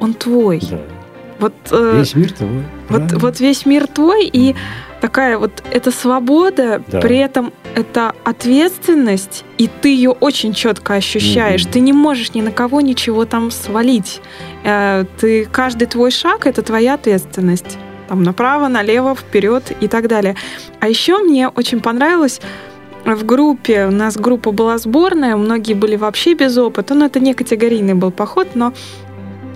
он 0.00 0.14
твой. 0.14 0.60
Да. 0.70 0.80
Вот, 1.38 1.54
э, 1.72 1.94
весь 1.98 2.14
мир 2.14 2.32
твой. 2.32 2.62
Вот, 2.88 3.12
вот 3.14 3.40
весь 3.40 3.66
мир 3.66 3.86
твой, 3.88 4.26
и 4.26 4.54
такая 5.00 5.38
вот 5.38 5.64
эта 5.72 5.90
свобода, 5.90 6.82
да. 6.86 7.00
при 7.00 7.16
этом 7.16 7.52
это 7.74 8.14
ответственность, 8.22 9.44
и 9.58 9.68
ты 9.68 9.88
ее 9.88 10.10
очень 10.10 10.52
четко 10.52 10.94
ощущаешь. 10.94 11.62
Mm-hmm. 11.62 11.72
Ты 11.72 11.80
не 11.80 11.92
можешь 11.92 12.34
ни 12.34 12.42
на 12.42 12.52
кого 12.52 12.80
ничего 12.80 13.24
там 13.24 13.50
свалить. 13.50 14.20
Э, 14.62 15.04
ты 15.18 15.46
каждый 15.46 15.86
твой 15.86 16.12
шаг 16.12 16.46
это 16.46 16.62
твоя 16.62 16.94
ответственность 16.94 17.78
там 18.12 18.24
направо, 18.24 18.68
налево, 18.68 19.14
вперед 19.14 19.72
и 19.80 19.88
так 19.88 20.06
далее. 20.06 20.36
А 20.80 20.88
еще 20.88 21.16
мне 21.16 21.48
очень 21.48 21.80
понравилось 21.80 22.42
в 23.06 23.24
группе, 23.24 23.86
у 23.86 23.90
нас 23.90 24.18
группа 24.18 24.52
была 24.52 24.76
сборная, 24.76 25.34
многие 25.36 25.72
были 25.72 25.96
вообще 25.96 26.34
без 26.34 26.58
опыта, 26.58 26.94
но 26.94 27.06
это 27.06 27.20
не 27.20 27.32
категорийный 27.32 27.94
был 27.94 28.10
поход, 28.10 28.48
но 28.52 28.74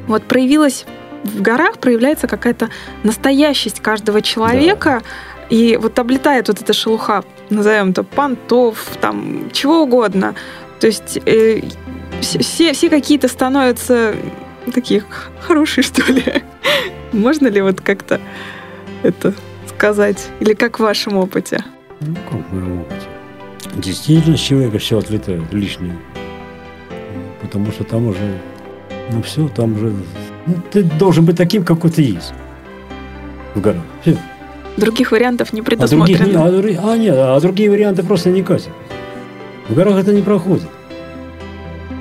вот 0.06 0.22
проявилась 0.22 0.86
в 1.22 1.42
горах 1.42 1.76
проявляется 1.76 2.28
какая-то 2.28 2.70
настоящесть 3.02 3.80
каждого 3.80 4.22
человека, 4.22 5.02
да. 5.02 5.54
и 5.54 5.76
вот 5.76 5.98
облетает 5.98 6.48
вот 6.48 6.62
эта 6.62 6.72
шелуха, 6.72 7.24
назовем 7.50 7.90
это 7.90 8.04
понтов, 8.04 8.78
там 9.02 9.50
чего 9.52 9.82
угодно. 9.82 10.34
То 10.80 10.86
есть 10.86 11.18
э, 11.26 11.60
все, 12.22 12.72
все 12.72 12.88
какие-то 12.88 13.28
становятся 13.28 14.14
такие 14.72 15.04
хорошие, 15.40 15.84
что 15.84 16.10
ли. 16.10 16.42
Можно 17.16 17.48
ли 17.48 17.60
вот 17.62 17.80
как-то 17.80 18.20
это 19.02 19.32
сказать? 19.68 20.28
Или 20.40 20.54
как 20.54 20.78
в 20.78 20.82
вашем 20.82 21.16
опыте? 21.16 21.64
Ну, 22.00 22.14
как 22.30 22.40
в 22.48 22.52
моем 22.54 22.80
опыте. 22.82 23.06
Действительно, 23.76 24.36
с 24.36 24.40
человека 24.40 24.78
все 24.78 24.98
отлетает 24.98 25.52
лишнее. 25.52 25.96
Потому 27.42 27.70
что 27.72 27.84
там 27.84 28.06
уже 28.08 28.38
Ну 29.12 29.22
все, 29.22 29.48
там 29.48 29.74
уже... 29.74 29.92
Ну, 30.46 30.54
ты 30.72 30.82
должен 30.82 31.24
быть 31.24 31.36
таким, 31.36 31.64
какой 31.64 31.90
ты 31.90 32.02
есть 32.02 32.32
в 33.54 33.60
горах. 33.60 33.82
Все. 34.02 34.16
Других 34.76 35.10
вариантов 35.12 35.52
не 35.52 35.60
А, 35.60 35.64
предусмотрено. 35.64 36.50
других, 36.50 36.78
не- 36.80 36.88
а, 36.88 36.92
а 36.92 36.96
нет, 36.98 37.14
а 37.16 37.40
другие 37.40 37.70
варианты 37.70 38.02
просто 38.02 38.30
не 38.30 38.42
катят. 38.42 38.70
В 39.68 39.74
горах 39.74 39.96
это 39.96 40.12
не 40.12 40.22
проходит. 40.22 40.68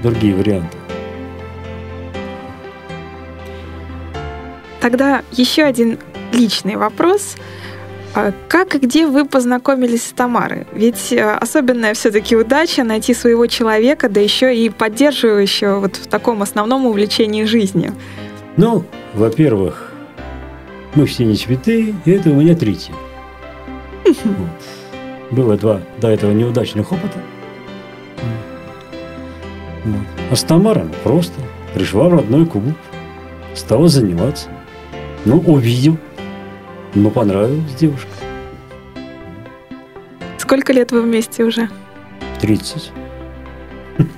Другие 0.04 0.36
варианты. 0.36 0.78
Тогда 4.86 5.24
еще 5.32 5.64
один 5.64 5.98
личный 6.32 6.76
вопрос. 6.76 7.38
А 8.14 8.32
Как 8.48 8.76
и 8.76 8.78
где 8.78 9.08
вы 9.08 9.26
познакомились 9.26 10.06
с 10.06 10.12
Тамарой? 10.12 10.68
Ведь 10.74 11.12
э, 11.12 11.28
особенная 11.38 11.96
все-таки 11.96 12.36
удача 12.36 12.84
найти 12.84 13.16
своего 13.16 13.48
человека, 13.48 14.10
да 14.10 14.22
еще 14.22 14.56
и 14.56 14.70
поддерживающего 14.70 15.80
вот 15.80 15.96
в 15.96 16.06
таком 16.06 16.44
основном 16.44 16.86
увлечении 16.86 17.46
жизнью. 17.46 17.96
Ну, 18.58 18.86
во-первых, 19.16 19.92
мы 20.94 21.08
все 21.08 21.26
не 21.26 21.36
цветы, 21.36 21.96
и 22.06 22.12
это 22.12 22.30
у 22.30 22.36
меня 22.36 22.56
третий. 22.56 22.94
Вот. 24.24 25.32
Было 25.32 25.58
два 25.58 25.82
до 26.00 26.10
этого 26.10 26.32
неудачных 26.32 26.92
опыта. 26.92 27.18
Вот. 29.84 30.06
А 30.30 30.36
с 30.36 30.44
Тамарой 30.44 30.92
просто 31.04 31.42
пришла 31.74 32.08
в 32.08 32.14
родной 32.14 32.46
клуб, 32.46 32.76
стала 33.56 33.88
заниматься. 33.88 34.50
Ну, 35.26 35.40
увидел, 35.40 35.98
ну, 36.94 37.10
понравилась 37.10 37.74
девушка. 37.74 38.08
Сколько 40.38 40.72
лет 40.72 40.92
вы 40.92 41.02
вместе 41.02 41.44
уже? 41.44 41.70
30. 42.42 42.92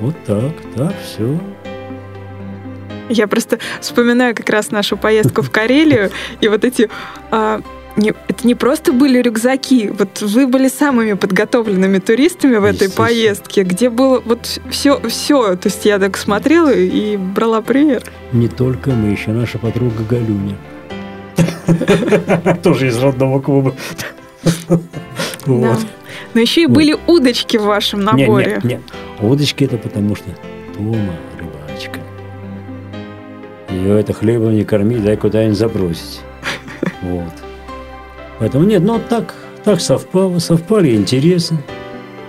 Вот 0.00 0.16
так, 0.26 0.52
так, 0.76 0.92
все. 1.02 1.40
Я 3.08 3.26
просто 3.26 3.58
вспоминаю 3.80 4.34
как 4.34 4.50
раз 4.50 4.70
нашу 4.70 4.96
поездку 4.98 5.40
в 5.40 5.50
Карелию, 5.50 6.10
и 6.40 6.48
вот 6.48 6.64
эти... 6.64 6.90
не- 7.96 8.14
это 8.28 8.46
не 8.46 8.54
просто 8.54 8.92
были 8.92 9.20
рюкзаки, 9.20 9.88
вот 9.88 10.20
вы 10.20 10.46
были 10.46 10.68
самыми 10.68 11.12
подготовленными 11.14 11.98
туристами 11.98 12.56
в 12.56 12.64
этой 12.64 12.90
поездке, 12.90 13.62
где 13.62 13.90
было 13.90 14.20
вот 14.24 14.60
все, 14.70 15.00
все. 15.08 15.56
То 15.56 15.68
есть 15.68 15.84
я 15.84 15.98
так 15.98 16.16
смотрела 16.16 16.72
и 16.72 17.16
брала 17.16 17.62
пример. 17.62 18.02
Не 18.32 18.48
только 18.48 18.90
мы, 18.90 19.10
еще 19.10 19.30
наша 19.30 19.58
подруга 19.58 20.02
Галюня. 20.08 20.56
Тоже 22.62 22.88
из 22.88 22.98
родного 22.98 23.40
клуба. 23.40 23.74
Но 25.46 26.40
еще 26.40 26.62
и 26.62 26.66
были 26.66 26.96
удочки 27.06 27.56
в 27.56 27.62
вашем 27.64 28.00
наборе. 28.00 28.60
не, 28.64 28.74
не. 28.74 28.80
Удочки 29.26 29.64
это 29.64 29.76
потому 29.78 30.16
что 30.16 30.26
Тома 30.76 31.14
рыбачка. 31.38 32.00
Ее 33.70 34.00
это 34.00 34.12
хлебом 34.12 34.54
не 34.54 34.64
корми, 34.64 34.96
дай 34.96 35.16
куда-нибудь 35.16 35.58
забросить. 35.58 36.20
Вот. 37.02 37.43
Поэтому 38.38 38.64
нет, 38.64 38.82
ну 38.82 39.00
так, 39.08 39.34
так 39.62 39.80
совпало, 39.80 40.38
совпали 40.38 40.94
интересы. 40.94 41.56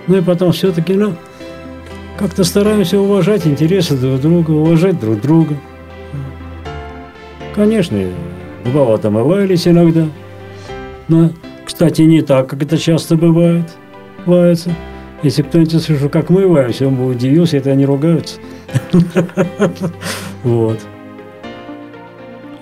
Ну 0.06 0.18
и 0.18 0.22
потом 0.22 0.52
все-таки, 0.52 0.94
ну, 0.94 1.14
как-то 2.16 2.44
стараемся 2.44 2.98
уважать 2.98 3.46
интересы 3.46 3.96
друг 3.96 4.20
друга, 4.20 4.50
уважать 4.52 4.98
друг 5.00 5.20
друга. 5.20 5.56
Конечно, 7.54 7.98
бывало 8.64 8.98
там 8.98 9.18
и 9.18 9.22
иногда. 9.66 10.06
Но, 11.08 11.30
кстати, 11.64 12.02
не 12.02 12.22
так, 12.22 12.48
как 12.48 12.62
это 12.62 12.78
часто 12.78 13.16
бывает. 13.16 13.64
Лаются. 14.26 14.70
Если 15.22 15.42
кто-нибудь 15.42 15.74
услышал, 15.74 16.08
как 16.08 16.30
мы 16.30 16.46
лаемся, 16.46 16.86
он 16.86 16.96
бы 16.96 17.06
удивился, 17.06 17.56
это 17.56 17.70
они 17.70 17.84
ругаются. 17.84 18.38
Вот. 20.42 20.78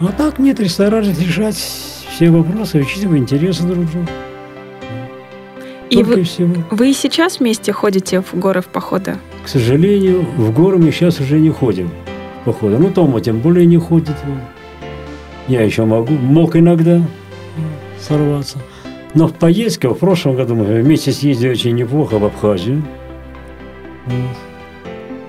А 0.01 0.07
так 0.17 0.39
нет, 0.39 0.59
старались 0.71 1.19
решать 1.19 1.94
все 2.15 2.31
вопросы, 2.31 2.79
учитывая 2.79 3.19
интересы 3.19 3.65
друг 3.65 3.91
друга. 3.91 4.09
И 5.91 5.97
Только 5.97 6.11
вы, 6.11 6.23
всего. 6.23 6.55
вы 6.71 6.91
и 6.91 6.93
сейчас 6.93 7.41
вместе 7.41 7.73
ходите 7.73 8.21
в 8.21 8.35
горы 8.35 8.61
в 8.61 8.67
походы? 8.67 9.17
К 9.45 9.49
сожалению, 9.49 10.25
в 10.37 10.53
горы 10.53 10.79
мы 10.79 10.93
сейчас 10.93 11.19
уже 11.21 11.41
не 11.41 11.51
ходим. 11.51 11.91
в 12.43 12.45
Походу. 12.45 12.79
Ну, 12.79 12.91
Тома 12.91 13.21
тем 13.21 13.41
более 13.41 13.67
не 13.67 13.79
ходит. 13.79 14.15
Я 15.49 15.63
еще 15.63 15.85
могу, 15.85 16.15
мог 16.15 16.55
иногда 16.57 17.03
сорваться. 18.01 18.59
Но 19.15 19.27
в 19.27 19.35
поездке 19.35 19.89
в 19.89 19.95
прошлом 19.95 20.37
году 20.37 20.55
мы 20.55 20.65
вместе 20.65 21.11
съездили 21.11 21.51
очень 21.51 21.75
неплохо 21.75 22.19
в 22.19 22.25
Абхазию. 22.25 22.85
Вот. 24.07 24.37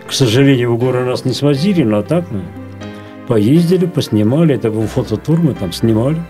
К 0.08 0.14
сожалению, 0.14 0.74
в 0.74 0.78
горы 0.78 1.04
нас 1.04 1.26
не 1.26 1.34
свозили, 1.34 1.84
но 1.84 2.04
так 2.04 2.26
мы 2.32 2.42
поездили, 3.28 3.88
поснимали. 3.88 4.56
Это 4.56 4.70
был 4.70 4.84
фототур, 4.84 5.40
мы 5.40 5.54
там 5.56 5.74
снимали. 5.74 6.22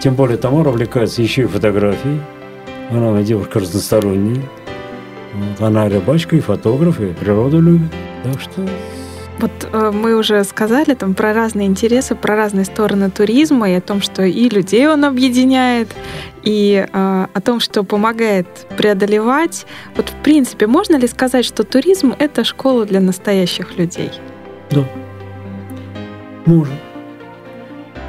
Тем 0.00 0.14
более 0.14 0.36
Тамара 0.36 0.68
увлекается 0.68 1.22
еще 1.22 1.42
и 1.42 1.46
фотографией. 1.46 2.20
Она 2.90 3.22
девушка 3.22 3.60
разносторонняя. 3.60 4.42
Вот, 5.34 5.60
она 5.66 5.88
рыбачка 5.88 6.36
и 6.36 6.40
фотограф, 6.40 7.00
и 7.00 7.12
природу 7.12 7.60
любит. 7.60 7.92
Так 8.22 8.40
что 8.40 8.66
Вот 9.38 9.50
э, 9.70 9.90
мы 9.92 10.16
уже 10.16 10.42
сказали 10.44 10.94
там 10.94 11.14
про 11.14 11.34
разные 11.34 11.66
интересы, 11.66 12.14
про 12.14 12.36
разные 12.36 12.64
стороны 12.64 13.10
туризма 13.10 13.70
и 13.70 13.74
о 13.74 13.80
том, 13.80 14.00
что 14.00 14.22
и 14.22 14.48
людей 14.48 14.86
он 14.88 15.04
объединяет, 15.04 15.88
и 16.42 16.86
э, 16.90 17.26
о 17.32 17.40
том, 17.40 17.60
что 17.60 17.82
помогает 17.82 18.46
преодолевать. 18.78 19.66
Вот 19.96 20.08
в 20.08 20.14
принципе, 20.22 20.66
можно 20.66 20.96
ли 20.96 21.08
сказать, 21.08 21.44
что 21.44 21.64
туризм— 21.64 22.14
это 22.18 22.44
школа 22.44 22.86
для 22.86 23.00
настоящих 23.00 23.76
людей? 23.78 24.10
да, 24.70 24.84
можно. 26.46 26.74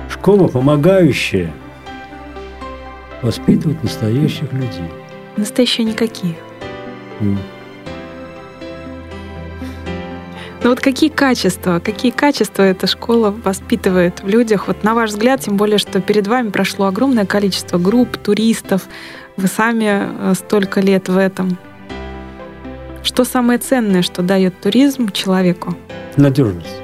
Школа 0.09 0.47
помогающая 0.47 1.51
воспитывать 3.27 3.83
настоящих 3.83 4.51
людей. 4.53 4.89
Настоящие 5.35 5.85
никакие. 5.85 6.35
М. 7.19 7.37
Но 10.63 10.69
вот 10.69 10.79
какие 10.79 11.09
качества, 11.09 11.79
какие 11.83 12.11
качества 12.11 12.63
эта 12.63 12.87
школа 12.87 13.31
воспитывает 13.43 14.23
в 14.23 14.27
людях? 14.27 14.67
Вот 14.67 14.83
на 14.83 14.95
ваш 14.95 15.11
взгляд, 15.11 15.41
тем 15.41 15.57
более, 15.57 15.77
что 15.77 16.01
перед 16.01 16.27
вами 16.27 16.49
прошло 16.49 16.87
огромное 16.87 17.25
количество 17.25 17.77
групп, 17.77 18.17
туристов, 18.17 18.83
вы 19.35 19.47
сами 19.47 20.07
э, 20.31 20.33
столько 20.33 20.79
лет 20.79 21.09
в 21.09 21.17
этом. 21.17 21.57
Что 23.03 23.25
самое 23.25 23.59
ценное, 23.59 24.01
что 24.01 24.21
дает 24.21 24.59
туризм 24.61 25.11
человеку? 25.11 25.75
Надежность. 26.15 26.81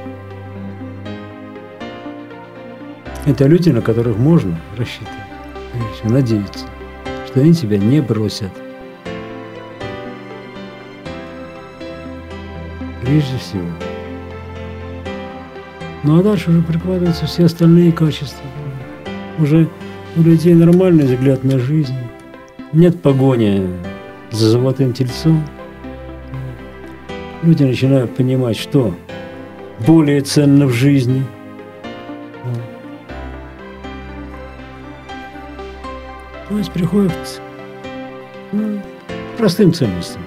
Это 3.25 3.45
люди, 3.47 3.69
на 3.69 3.81
которых 3.81 4.17
можно 4.17 4.59
рассчитывать. 4.77 5.22
Всего, 5.73 6.09
надеяться, 6.09 6.65
что 7.25 7.41
они 7.41 7.53
тебя 7.53 7.77
не 7.77 8.01
бросят. 8.01 8.51
Прежде 13.01 13.37
всего. 13.37 13.67
Ну 16.03 16.19
а 16.19 16.23
дальше 16.23 16.51
уже 16.51 16.61
прикладываются 16.61 17.25
все 17.25 17.45
остальные 17.45 17.91
качества. 17.91 18.45
Уже 19.39 19.67
у 20.15 20.21
людей 20.21 20.53
нормальный 20.53 21.05
взгляд 21.05 21.43
на 21.43 21.59
жизнь. 21.59 21.95
Нет 22.71 23.01
погони 23.01 23.67
за 24.31 24.49
золотым 24.49 24.93
тельцом. 24.93 25.43
Люди 27.41 27.63
начинают 27.63 28.15
понимать, 28.15 28.57
что 28.57 28.93
более 29.85 30.21
ценно 30.21 30.65
в 30.65 30.71
жизни. 30.71 31.23
То 36.49 36.57
есть 36.57 36.71
приходят 36.71 37.11
ну, 38.51 38.81
к 39.33 39.37
простым 39.37 39.73
ценностям. 39.73 40.21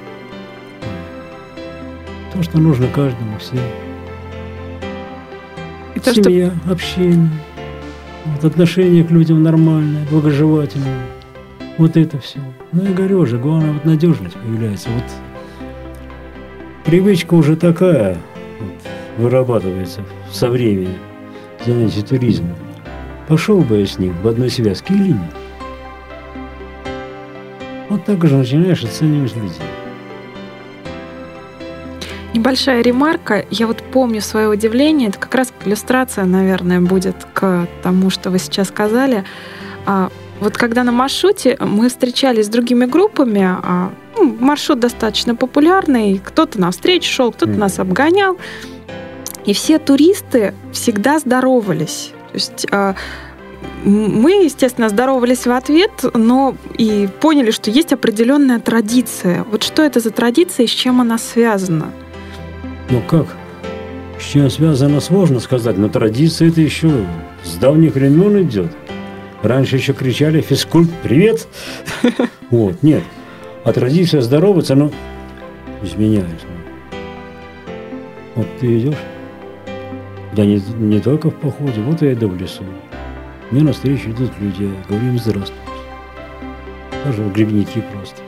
То, 2.32 2.42
что 2.42 2.58
нужно 2.58 2.88
каждому, 2.88 3.38
всем. 3.38 3.58
И 5.94 6.00
то, 6.00 6.12
что 6.12 6.22
Семья, 6.22 6.52
общение, 6.70 7.30
вот 8.24 8.44
отношение 8.44 9.04
к 9.04 9.10
людям 9.10 9.42
нормальное, 9.42 10.06
благожелательное. 10.10 11.06
Вот 11.78 11.96
это 11.96 12.18
все. 12.18 12.40
Ну, 12.72 12.84
я 12.84 12.92
говорю 12.92 13.24
же, 13.26 13.38
главное, 13.38 13.72
вот 13.72 13.84
надежность 13.84 14.34
появляется. 14.34 14.88
Вот 14.90 15.04
привычка 16.84 17.34
уже 17.34 17.56
такая 17.56 18.18
вот, 18.60 18.72
вырабатывается 19.18 20.02
со 20.30 20.48
временем 20.48 20.98
занятия 21.64 22.02
туризмом. 22.02 22.56
Пошел 23.28 23.60
бы 23.60 23.78
я 23.78 23.86
с 23.86 23.98
ним 23.98 24.14
в 24.22 24.28
одной 24.28 24.50
связке 24.50 24.94
или 24.94 25.08
нет? 25.08 25.45
Вот 27.96 28.04
так 28.04 28.22
уже 28.24 28.36
начинаешь 28.36 28.84
оценивать 28.84 29.34
людей. 29.34 29.62
Небольшая 32.34 32.82
ремарка. 32.82 33.46
Я 33.50 33.66
вот 33.66 33.82
помню 33.82 34.20
свое 34.20 34.48
удивление. 34.48 35.08
Это 35.08 35.18
как 35.18 35.34
раз 35.34 35.50
иллюстрация, 35.64 36.26
наверное, 36.26 36.82
будет 36.82 37.26
к 37.32 37.66
тому, 37.82 38.10
что 38.10 38.28
вы 38.30 38.38
сейчас 38.38 38.68
сказали. 38.68 39.24
А, 39.86 40.10
Вот 40.40 40.58
когда 40.58 40.84
на 40.84 40.92
маршруте 40.92 41.56
мы 41.58 41.88
встречались 41.88 42.44
с 42.44 42.48
другими 42.50 42.84
группами, 42.84 43.40
а, 43.42 43.90
ну, 44.14 44.36
маршрут 44.38 44.80
достаточно 44.80 45.34
популярный, 45.34 46.20
кто-то 46.22 46.60
навстречу 46.60 47.10
шел, 47.10 47.32
кто-то 47.32 47.52
нас 47.52 47.78
обгонял. 47.78 48.36
И 49.46 49.54
все 49.54 49.78
туристы 49.78 50.52
всегда 50.70 51.18
здоровались. 51.18 52.12
То 52.32 52.34
есть 52.34 52.66
а, 52.70 52.94
мы, 53.84 54.44
естественно, 54.44 54.88
здоровались 54.88 55.46
в 55.46 55.50
ответ, 55.52 55.90
но 56.14 56.56
и 56.76 57.08
поняли, 57.20 57.50
что 57.50 57.70
есть 57.70 57.92
определенная 57.92 58.58
традиция. 58.58 59.44
Вот 59.50 59.62
что 59.62 59.82
это 59.82 60.00
за 60.00 60.10
традиция 60.10 60.64
и 60.64 60.66
с 60.66 60.72
чем 60.72 61.00
она 61.00 61.18
связана? 61.18 61.92
Ну 62.90 63.00
как? 63.08 63.26
С 64.18 64.24
чем 64.24 64.50
связано, 64.50 65.00
сложно 65.00 65.40
сказать, 65.40 65.78
но 65.78 65.88
традиция 65.88 66.48
это 66.48 66.60
еще 66.60 66.90
с 67.44 67.56
давних 67.56 67.94
времен 67.94 68.42
идет. 68.42 68.72
Раньше 69.42 69.76
еще 69.76 69.92
кричали 69.92 70.40
«физкульт, 70.40 70.90
привет!» 71.02 71.46
Вот, 72.50 72.82
нет. 72.82 73.02
А 73.64 73.72
традиция 73.72 74.20
здороваться, 74.20 74.74
ну, 74.74 74.92
изменяется. 75.82 76.46
Вот 78.34 78.46
ты 78.60 78.78
идешь, 78.78 78.94
я 80.36 80.44
не, 80.44 80.62
не 80.78 81.00
только 81.00 81.30
в 81.30 81.34
походе, 81.34 81.80
вот 81.80 82.02
я 82.02 82.12
иду 82.12 82.28
в 82.28 82.36
лесу. 82.36 82.62
Мне 83.50 83.62
навстречу 83.62 84.10
идут 84.10 84.32
люди, 84.40 84.70
говорю 84.88 85.08
им 85.08 85.18
здравствуйте. 85.18 85.62
Даже 87.04 87.22
в 87.22 87.32
грибники 87.32 87.82
просто. 87.92 88.20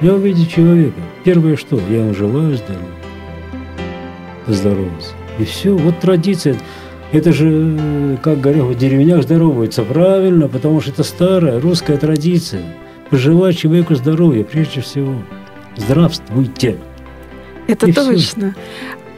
Я 0.00 0.14
увидел 0.14 0.46
человека. 0.46 1.00
Первое 1.22 1.56
что? 1.56 1.78
Я 1.90 1.98
ему 1.98 2.14
желаю 2.14 2.56
здоровья. 2.56 2.86
Здороваться. 4.46 5.14
И 5.38 5.44
все. 5.44 5.76
Вот 5.76 6.00
традиция. 6.00 6.56
Это 7.12 7.32
же, 7.32 8.18
как 8.22 8.40
говорят, 8.40 8.64
в 8.64 8.74
деревнях 8.76 9.22
здороваются. 9.22 9.82
Правильно, 9.82 10.48
потому 10.48 10.80
что 10.80 10.90
это 10.90 11.04
старая 11.04 11.60
русская 11.60 11.98
традиция. 11.98 12.62
Пожелать 13.10 13.58
человеку 13.58 13.94
здоровья 13.94 14.44
прежде 14.44 14.80
всего. 14.80 15.14
Здравствуйте. 15.76 16.78
Это 17.68 17.86
И 17.86 17.92
точно. 17.92 18.54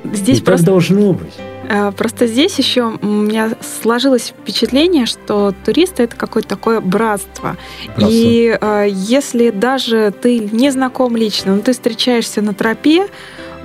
Все. 0.03 0.16
Здесь 0.16 0.40
И 0.40 0.42
просто... 0.42 0.66
так 0.66 0.74
должно 0.74 1.12
быть. 1.12 1.35
Э, 1.68 1.92
просто 1.92 2.27
здесь 2.27 2.59
еще 2.59 2.96
у 3.00 3.07
меня 3.07 3.53
сложилось 3.61 4.35
впечатление, 4.38 5.07
что 5.07 5.55
туристы 5.64 6.05
это 6.05 6.16
какое-то 6.16 6.48
такое 6.48 6.81
братство. 6.81 7.57
братство. 7.96 8.09
И 8.11 8.57
э, 8.61 8.87
если 8.90 9.50
даже 9.50 10.12
ты 10.20 10.38
не 10.38 10.70
знаком 10.70 11.16
лично, 11.16 11.57
но 11.57 11.62
ты 11.62 11.72
встречаешься 11.72 12.42
на 12.42 12.55
тропе, 12.55 13.07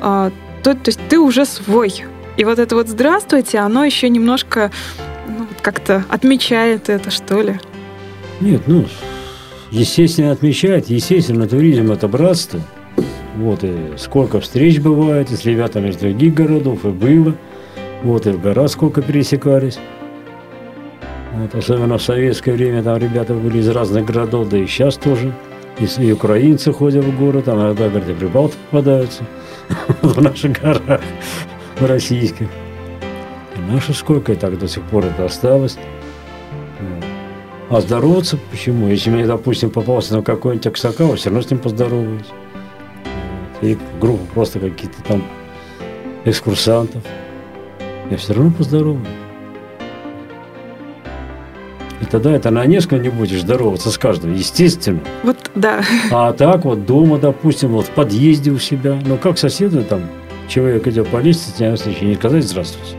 э, 0.02 0.32
то, 0.64 0.74
то 0.74 0.80
есть 0.86 1.00
ты 1.10 1.20
уже 1.20 1.46
свой. 1.46 2.06
И 2.38 2.44
вот 2.46 2.60
это 2.60 2.76
вот 2.76 2.88
здравствуйте, 2.88 3.60
оно 3.60 3.84
еще 3.84 4.08
немножко 4.10 4.72
ну, 5.28 5.46
как-то 5.62 6.06
отмечает 6.10 6.90
это, 6.90 7.12
что 7.12 7.42
ли. 7.42 7.60
Нет, 8.40 8.62
ну, 8.68 8.86
естественно, 9.72 10.32
отмечает. 10.32 10.90
Естественно, 10.90 11.48
туризм 11.48 11.92
это 11.92 12.08
братство. 12.08 12.62
Вот 13.36 13.64
и 13.64 13.94
сколько 13.98 14.40
встреч 14.40 14.80
бывает 14.80 15.32
и 15.32 15.36
с 15.36 15.46
ребятами 15.46 15.90
из 15.90 15.98
других 15.98 16.34
городов, 16.34 16.86
и 16.86 16.90
было– 16.90 17.36
вот 18.04 18.28
и 18.28 18.32
в 18.32 18.42
горах 18.42 18.70
сколько 18.70 19.02
пересекались. 19.02 19.80
Вот, 21.34 21.54
особенно 21.56 21.98
в 21.98 22.04
советское 22.04 22.54
время 22.54 22.84
там 22.84 22.98
ребята 22.98 23.34
были 23.34 23.60
из 23.60 23.70
разных 23.70 24.06
городов, 24.06 24.50
да 24.50 24.58
и 24.58 24.66
сейчас 24.66 24.96
тоже. 24.96 25.34
И, 25.80 25.86
и 26.02 26.12
украинцы 26.12 26.74
ходят 26.74 27.06
в 27.06 27.18
город, 27.18 27.46
там 27.46 27.60
иногда, 27.60 27.88
говорят, 27.88 28.10
и 28.10 28.14
прибалты 28.14 28.56
попадаются 28.70 29.24
в 30.02 30.22
наших 30.22 30.60
горах, 30.60 31.02
в 31.78 31.86
российских. 31.86 32.48
И 33.56 33.72
наши 33.72 33.94
сколько, 33.94 34.34
и 34.34 34.36
так 34.36 34.58
до 34.58 34.68
сих 34.68 34.84
пор 34.84 35.06
это 35.06 35.26
осталось. 35.26 35.78
А 37.70 37.82
здороваться 37.82 38.38
почему? 38.50 38.88
Если 38.88 39.12
мне, 39.12 39.28
допустим, 39.28 39.70
попался 39.70 40.16
на 40.16 40.24
какой-нибудь 40.24 40.66
Аксакал, 40.66 41.16
все 41.16 41.30
равно 41.30 41.44
с 41.44 41.52
ним 41.52 41.60
поздороваюсь. 41.60 42.26
И 43.62 43.78
группа 44.02 44.26
просто 44.34 44.60
какие-то 44.60 45.04
там 45.04 45.24
экскурсантов 46.26 47.04
я 48.10 48.18
все 48.18 48.34
равно 48.34 48.52
поздороваюсь. 48.52 49.08
И 52.02 52.06
тогда 52.06 52.32
это 52.32 52.50
на 52.50 52.66
несколько 52.66 52.98
не 52.98 53.10
будешь 53.10 53.42
здороваться 53.42 53.92
с 53.92 53.98
каждым, 53.98 54.34
естественно. 54.34 55.02
Вот, 55.24 55.52
да. 55.56 55.84
А 56.12 56.32
так 56.34 56.66
вот 56.66 56.86
дома, 56.86 57.18
допустим, 57.18 57.70
вот 57.70 57.88
в 57.88 57.92
подъезде 57.92 58.52
у 58.52 58.58
себя, 58.58 59.00
ну 59.06 59.18
как 59.18 59.38
соседу 59.38 59.84
там, 59.84 60.02
человек 60.48 60.88
идет 60.88 61.08
по 61.10 61.18
лестнице, 61.18 61.70
не 62.02 62.16
сказать 62.16 62.46
здравствуйте. 62.46 62.96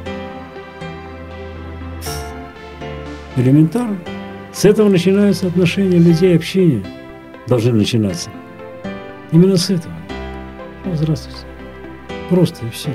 Элементарно. 3.36 3.98
С 4.52 4.64
этого 4.64 4.88
начинаются 4.88 5.46
отношения 5.46 5.98
людей, 5.98 6.36
общение 6.36 6.82
должны 7.46 7.72
начинаться. 7.72 8.30
Именно 9.32 9.56
с 9.56 9.70
этого. 9.70 9.94
Ну, 10.84 10.94
здравствуйте. 10.94 11.38
Просто 12.28 12.66
и 12.66 12.70
все. 12.70 12.90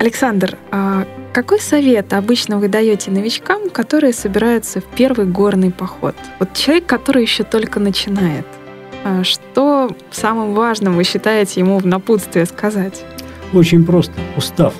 Александр, 0.00 0.56
а 0.70 1.06
какой 1.32 1.60
совет 1.60 2.12
обычно 2.12 2.58
вы 2.58 2.68
даете 2.68 3.10
новичкам, 3.10 3.68
которые 3.68 4.12
собираются 4.12 4.80
в 4.80 4.84
первый 4.84 5.26
горный 5.26 5.72
поход? 5.72 6.14
Вот 6.38 6.54
человек, 6.54 6.86
который 6.86 7.22
еще 7.22 7.42
только 7.42 7.80
начинает. 7.80 8.46
А 9.04 9.24
что 9.24 9.90
самым 10.12 10.54
важным 10.54 10.94
вы 10.94 11.02
считаете 11.02 11.60
ему 11.60 11.78
в 11.78 11.86
напутствие 11.86 12.46
сказать? 12.46 13.04
Очень 13.52 13.84
просто. 13.84 14.12
Устав. 14.36 14.72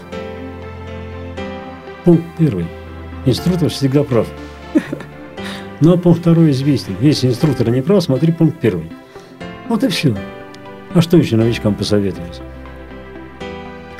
Пункт 2.05 2.25
первый. 2.39 2.67
Инструктор 3.27 3.71
всегда 3.71 4.05
прав. 4.05 4.29
Но 5.81 5.97
пункт 5.97 6.21
второй 6.21 6.53
известен. 6.53 6.95
Если 7.01 7.27
инструктор 7.27 7.69
не 7.71 7.83
прав, 7.83 8.05
смотри 8.05 8.33
пункт 8.33 8.61
первый. 8.61 8.91
Вот 9.69 9.83
и 9.83 9.89
все. 9.89 10.17
А 10.95 11.01
что 11.01 11.17
еще 11.17 11.37
новичкам 11.37 11.75
посоветовать? 11.75 12.41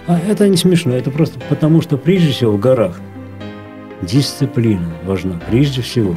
А 0.09 0.19
это 0.19 0.49
не 0.49 0.57
смешно, 0.57 0.95
это 0.95 1.11
просто 1.11 1.39
потому, 1.51 1.83
что 1.83 1.99
прежде 1.99 2.33
всего 2.33 2.53
в 2.53 2.59
горах 2.59 2.99
дисциплина 4.01 4.91
важна, 5.05 5.39
прежде 5.51 5.83
всего. 5.83 6.17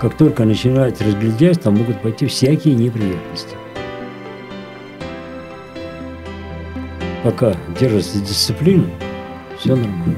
Как 0.00 0.16
только 0.16 0.46
начинают 0.46 1.02
разглядеть, 1.02 1.60
там 1.60 1.76
могут 1.76 2.00
пойти 2.00 2.26
всякие 2.26 2.74
неприятности. 2.74 3.54
Пока 7.22 7.54
держится 7.78 8.18
дисциплина, 8.18 8.86
все 9.58 9.76
нормально. 9.76 10.16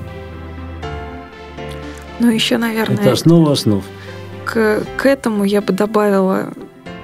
Ну, 2.20 2.30
еще, 2.30 2.58
наверное... 2.58 2.96
Это 2.96 3.10
основа 3.10 3.52
основ. 3.52 3.82
К, 4.44 4.84
к 4.96 5.04
этому 5.04 5.42
я 5.42 5.60
бы 5.62 5.72
добавила 5.72 6.52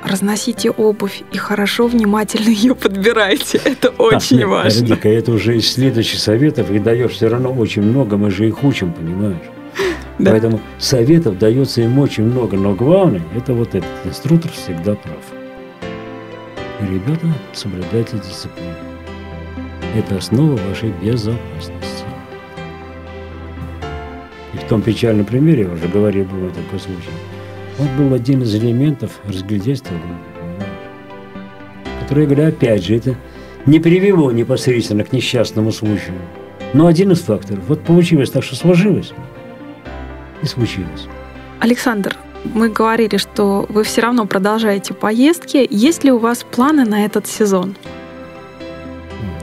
разносите 0.06 0.70
обувь 0.70 1.22
и 1.32 1.36
хорошо, 1.36 1.86
внимательно 1.86 2.48
ее 2.48 2.74
подбирайте. 2.74 3.60
Это 3.64 3.90
очень 3.90 4.38
нет, 4.38 4.48
важно. 4.48 4.84
Вероника, 4.84 5.08
это 5.08 5.32
уже 5.32 5.56
из 5.56 5.70
следующих 5.72 6.20
советов, 6.20 6.70
и 6.70 6.78
даешь 6.78 7.12
все 7.12 7.28
равно 7.28 7.52
очень 7.52 7.82
много, 7.82 8.16
мы 8.16 8.30
же 8.30 8.46
их 8.46 8.62
учим, 8.64 8.92
понимаешь? 8.92 9.36
Да. 10.18 10.30
Поэтому 10.30 10.60
советов 10.78 11.38
дается 11.38 11.82
им 11.82 11.98
очень 11.98 12.24
много, 12.24 12.56
но 12.56 12.72
главное, 12.74 13.20
это 13.36 13.52
вот 13.52 13.74
этот 13.74 13.90
инструктор 14.06 14.50
всегда 14.50 14.94
прав. 14.94 15.18
И, 16.80 16.84
ребята, 16.84 17.26
соблюдайте 17.52 18.16
дисциплину. 18.16 18.72
Это 19.94 20.16
основа 20.16 20.58
вашей 20.70 20.90
безопасности. 21.02 22.06
И 24.54 24.56
в 24.56 24.64
том 24.70 24.80
печальном 24.80 25.26
примере, 25.26 25.64
я 25.64 25.70
уже 25.70 25.86
говорил, 25.86 26.24
был 26.24 26.48
такой 26.48 26.80
случай, 26.80 27.10
вот 27.78 27.88
был 27.98 28.14
один 28.14 28.42
из 28.42 28.54
элементов 28.54 29.20
разглядельства, 29.26 29.96
который, 32.00 32.24
я 32.24 32.26
говорю, 32.30 32.48
опять 32.48 32.84
же, 32.84 32.96
это 32.96 33.16
не 33.66 33.80
привело 33.80 34.30
непосредственно 34.32 35.04
к 35.04 35.12
несчастному 35.12 35.72
случаю, 35.72 36.16
но 36.72 36.86
один 36.86 37.12
из 37.12 37.20
факторов. 37.20 37.64
Вот 37.68 37.82
получилось 37.82 38.30
так, 38.30 38.44
что 38.44 38.56
сложилось 38.56 39.12
и 40.42 40.46
случилось. 40.46 41.06
Александр, 41.60 42.16
мы 42.54 42.68
говорили, 42.68 43.16
что 43.16 43.66
вы 43.68 43.82
все 43.82 44.02
равно 44.02 44.26
продолжаете 44.26 44.94
поездки. 44.94 45.66
Есть 45.68 46.04
ли 46.04 46.12
у 46.12 46.18
вас 46.18 46.44
планы 46.44 46.84
на 46.84 47.04
этот 47.04 47.26
сезон? 47.26 47.74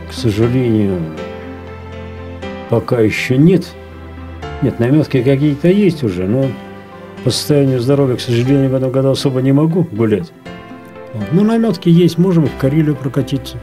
К 0.10 0.14
сожалению, 0.14 1.02
пока 2.70 3.00
еще 3.00 3.38
нет. 3.38 3.66
Нет, 4.62 4.80
наметки 4.80 5.22
какие-то 5.22 5.68
есть 5.68 6.04
уже, 6.04 6.26
но 6.26 6.48
по 7.24 7.30
состоянию 7.30 7.80
здоровья, 7.80 8.18
к 8.18 8.22
сожалению, 8.22 8.70
в 8.70 8.76
этом 8.76 8.92
году 8.92 9.10
особо 9.10 9.42
не 9.42 9.52
могу 9.52 9.88
гулять. 9.92 10.32
Но 11.32 11.44
наметки 11.44 11.90
есть, 11.90 12.18
можем 12.18 12.48
в 12.48 12.58
Карелию 12.58 12.96
прокатиться. 12.96 13.58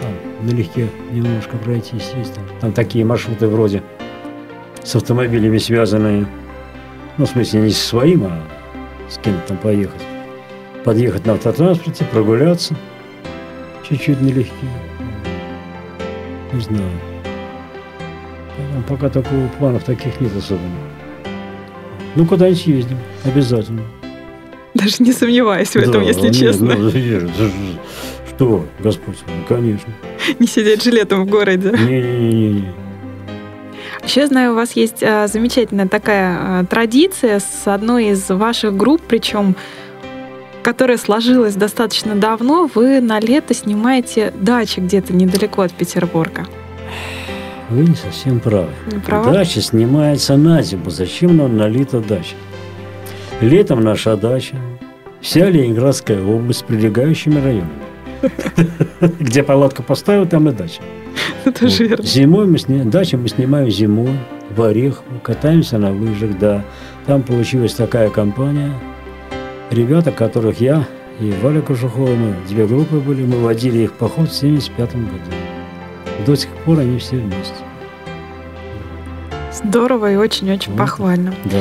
Там 0.00 0.46
налегке 0.46 0.88
немножко 1.12 1.56
пройтись 1.58 2.12
есть. 2.16 2.34
Там, 2.34 2.44
там 2.60 2.72
такие 2.72 3.04
маршруты 3.04 3.46
вроде 3.46 3.82
с 4.82 4.96
автомобилями 4.96 5.58
связанные. 5.58 6.26
Ну, 7.18 7.26
в 7.26 7.28
смысле, 7.28 7.60
не 7.60 7.70
со 7.70 7.86
своим, 7.86 8.24
а 8.24 8.42
с 9.08 9.18
кем-то 9.18 9.48
там 9.48 9.58
поехать. 9.58 10.00
Подъехать 10.84 11.26
на 11.26 11.34
автотранспорте, 11.34 12.04
прогуляться. 12.06 12.74
Чуть-чуть 13.88 14.20
налегке. 14.20 14.52
Не 16.52 16.60
знаю. 16.60 16.90
Пока 18.88 19.08
такого 19.08 19.46
планов 19.58 19.84
таких 19.84 20.20
нет 20.20 20.34
особенно. 20.36 20.91
Ну, 22.14 22.26
куда-нибудь 22.26 22.66
ездим, 22.66 22.98
обязательно. 23.24 23.82
Даже 24.74 24.96
не 25.00 25.12
сомневаюсь 25.12 25.70
в 25.70 25.76
этом, 25.76 25.92
да, 25.92 26.02
если 26.02 26.26
нет, 26.26 26.34
честно. 26.34 26.74
Ну, 26.76 26.90
что, 28.28 28.66
Господь, 28.80 29.16
конечно. 29.48 29.92
Не 30.38 30.46
сидеть 30.46 30.82
жилетом 30.82 31.24
в 31.24 31.28
городе. 31.28 31.70
Не-не-не. 31.70 32.64
Еще 34.04 34.26
знаю, 34.26 34.52
у 34.52 34.54
вас 34.56 34.72
есть 34.72 35.02
а, 35.02 35.26
замечательная 35.28 35.86
такая 35.86 36.36
а, 36.38 36.64
традиция 36.64 37.38
с 37.38 37.66
одной 37.66 38.08
из 38.08 38.28
ваших 38.28 38.76
групп, 38.76 39.00
причем 39.06 39.54
которая 40.62 40.96
сложилась 40.96 41.54
достаточно 41.54 42.14
давно. 42.14 42.68
Вы 42.74 43.00
на 43.00 43.20
лето 43.20 43.54
снимаете 43.54 44.32
дачи 44.38 44.80
где-то 44.80 45.12
недалеко 45.12 45.62
от 45.62 45.72
Петербурга. 45.72 46.46
Вы 47.72 47.86
не 47.86 47.94
совсем 47.94 48.38
правы. 48.38 48.68
Не 48.92 48.98
правы? 48.98 49.32
Дача 49.32 49.62
снимается 49.62 50.36
на 50.36 50.60
зиму. 50.60 50.90
Зачем 50.90 51.38
нам 51.38 51.56
налита 51.56 52.00
дача? 52.00 52.34
Летом 53.40 53.80
наша 53.80 54.14
дача, 54.14 54.56
вся 55.22 55.48
Ленинградская 55.48 56.22
область 56.22 56.60
с 56.60 56.62
прилегающими 56.64 57.40
районами. 57.40 57.70
Где 59.18 59.42
палатку 59.42 59.82
поставил, 59.82 60.26
там 60.26 60.50
и 60.50 60.52
дача. 60.52 60.82
Это 61.46 61.64
верно. 61.64 62.04
Зимой 62.04 62.46
мы 62.46 62.58
сни... 62.58 62.82
дачу 62.84 63.16
мы 63.16 63.28
снимаем 63.28 63.70
зимой 63.70 64.18
в 64.50 64.60
Орехово, 64.60 65.18
катаемся 65.22 65.78
на 65.78 65.92
лыжах, 65.92 66.38
да. 66.38 66.66
Там 67.06 67.22
получилась 67.22 67.72
такая 67.72 68.10
компания. 68.10 68.70
Ребята, 69.70 70.12
которых 70.12 70.60
я 70.60 70.86
и 71.20 71.32
Валя 71.42 71.62
Кожухова, 71.62 72.14
мы 72.14 72.36
две 72.46 72.66
группы 72.66 72.96
были, 72.96 73.24
мы 73.24 73.38
водили 73.38 73.78
их 73.78 73.92
в 73.92 73.94
поход 73.94 74.28
в 74.28 74.34
75 74.34 74.94
году. 74.94 75.61
До 76.26 76.36
сих 76.36 76.50
пор 76.64 76.78
они 76.80 76.98
все 76.98 77.16
вместе. 77.16 77.54
Здорово 79.52 80.12
и 80.12 80.16
очень-очень 80.16 80.72
Вот. 80.72 80.78
похвально. 80.78 81.34
Да. 81.44 81.58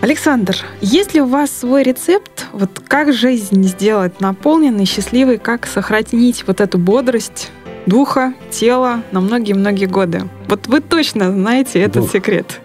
Александр, 0.00 0.56
есть 0.80 1.14
ли 1.14 1.20
у 1.20 1.26
вас 1.26 1.50
свой 1.50 1.82
рецепт, 1.82 2.46
вот 2.52 2.70
как 2.86 3.12
жизнь 3.12 3.62
сделать 3.64 4.20
наполненной, 4.20 4.84
счастливой, 4.84 5.38
как 5.38 5.66
сохранить 5.66 6.44
вот 6.46 6.60
эту 6.60 6.78
бодрость 6.78 7.50
духа, 7.86 8.32
тела 8.50 9.02
на 9.10 9.20
многие-многие 9.20 9.86
годы? 9.86 10.22
Вот 10.48 10.68
вы 10.68 10.80
точно 10.80 11.32
знаете 11.32 11.80
этот 11.80 12.02
Дух. 12.02 12.12
секрет. 12.12 12.60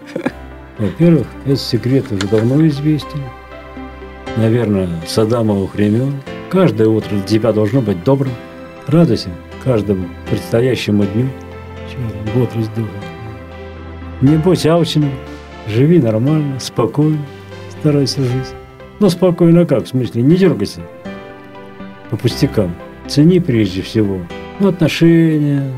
Во-первых, 0.78 1.26
этот 1.44 1.60
секрет 1.60 2.04
уже 2.12 2.26
давно 2.28 2.66
известен. 2.68 3.20
Наверное, 4.36 4.88
с 5.06 5.16
Адамовых 5.18 5.74
времен. 5.74 6.20
Каждое 6.50 6.88
утро 6.88 7.10
для 7.10 7.22
тебя 7.22 7.52
должно 7.52 7.80
быть 7.80 8.04
добрым. 8.04 8.32
Радуйся 8.86 9.30
каждому 9.64 10.08
предстоящему 10.28 11.04
дню. 11.04 11.28
Бодрость 12.34 12.74
духа. 12.74 12.90
Не 14.20 14.36
будь 14.36 14.66
алчным, 14.66 15.10
живи 15.68 15.98
нормально, 15.98 16.58
спокойно, 16.58 17.18
старайся 17.78 18.22
жить. 18.22 18.54
Ну, 19.00 19.08
спокойно 19.10 19.66
как? 19.66 19.84
В 19.84 19.88
смысле, 19.88 20.22
не 20.22 20.36
дергайся 20.36 20.80
по 22.10 22.16
пустякам. 22.16 22.74
Цени 23.06 23.38
прежде 23.38 23.82
всего 23.82 24.20
ну, 24.60 24.68
отношения 24.68 25.70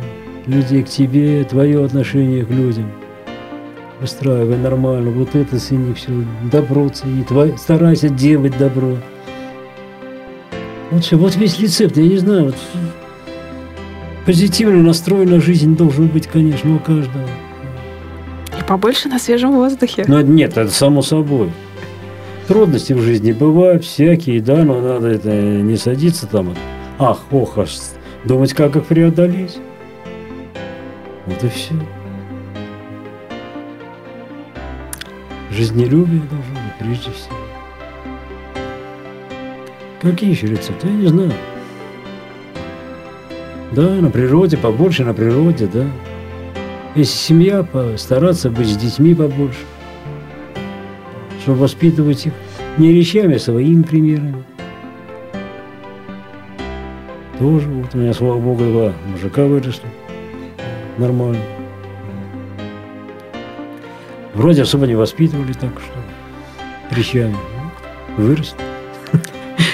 людей 0.47 0.83
к 0.83 0.89
тебе, 0.89 1.45
твое 1.45 1.85
отношение 1.85 2.45
к 2.45 2.51
людям 2.51 2.91
выстраивай 4.01 4.59
нормально, 4.59 5.11
вот 5.11 5.35
это 5.35 5.59
цени 5.59 5.95
все, 5.95 6.11
добро 6.51 6.89
цени, 6.89 7.25
твой, 7.25 7.57
старайся 7.57 8.09
делать 8.09 8.57
добро. 8.59 8.97
Вот 10.91 11.05
все, 11.05 11.17
вот 11.17 11.35
весь 11.37 11.59
рецепт, 11.59 11.97
я 11.97 12.05
не 12.05 12.19
знаю, 12.19 12.47
вот 12.47 12.57
позитивно 14.27 14.83
настроена 14.83 15.41
жизнь 15.41 15.77
должен 15.77 16.09
быть, 16.09 16.27
конечно, 16.27 16.75
у 16.75 16.79
каждого. 16.81 17.25
И 18.59 18.63
побольше 18.69 19.09
на 19.09 19.19
свежем 19.19 19.53
воздухе. 19.53 20.05
Но 20.07 20.21
нет, 20.21 20.59
это 20.59 20.71
само 20.71 21.01
собой. 21.01 21.51
Трудности 22.49 22.93
в 22.93 23.01
жизни 23.01 23.33
бывают 23.33 23.85
всякие, 23.85 24.41
да, 24.41 24.65
но 24.65 24.81
надо 24.81 25.09
это 25.09 25.31
не 25.31 25.77
садиться 25.77 26.27
там, 26.27 26.55
ах, 26.99 27.21
ох, 27.31 27.59
аж 27.59 27.77
думать, 28.25 28.53
как 28.53 28.77
их 28.77 28.85
преодолеть. 28.85 29.59
Вот 31.27 31.43
и 31.43 31.49
все. 31.49 31.75
Жизнелюбие 35.51 36.21
должно 36.21 36.55
быть 36.55 36.79
прежде 36.79 37.11
всего. 37.11 37.35
Какие 40.03 40.31
еще 40.31 40.47
рецепты? 40.47 40.87
Я 40.89 40.93
не 40.93 41.07
знаю. 41.09 41.33
Да, 43.77 43.91
на 43.91 44.09
природе, 44.11 44.57
побольше 44.57 45.05
на 45.05 45.13
природе, 45.13 45.69
да. 45.71 45.85
Если 46.95 47.15
семья, 47.15 47.63
постараться 47.63 48.49
быть 48.49 48.69
с 48.69 48.77
детьми 48.79 49.15
побольше. 49.15 49.59
Чтобы 51.43 51.59
воспитывать 51.59 52.25
их 52.25 52.33
не 52.79 52.91
речами, 52.95 53.35
а 53.35 53.39
своими 53.39 53.83
примерами. 53.83 54.43
Тоже 57.39 57.69
вот 57.69 57.95
у 57.95 57.99
меня, 57.99 58.15
слава 58.15 58.39
богу, 58.39 58.65
два 58.65 58.93
мужика 59.13 59.45
выросли. 59.45 59.91
Нормально. 60.97 61.43
Вроде 64.33 64.63
особо 64.63 64.87
не 64.87 64.95
воспитывали 64.95 65.53
так, 65.53 65.73
что 65.81 66.97
речами. 66.97 67.37
Выросли. 68.17 68.57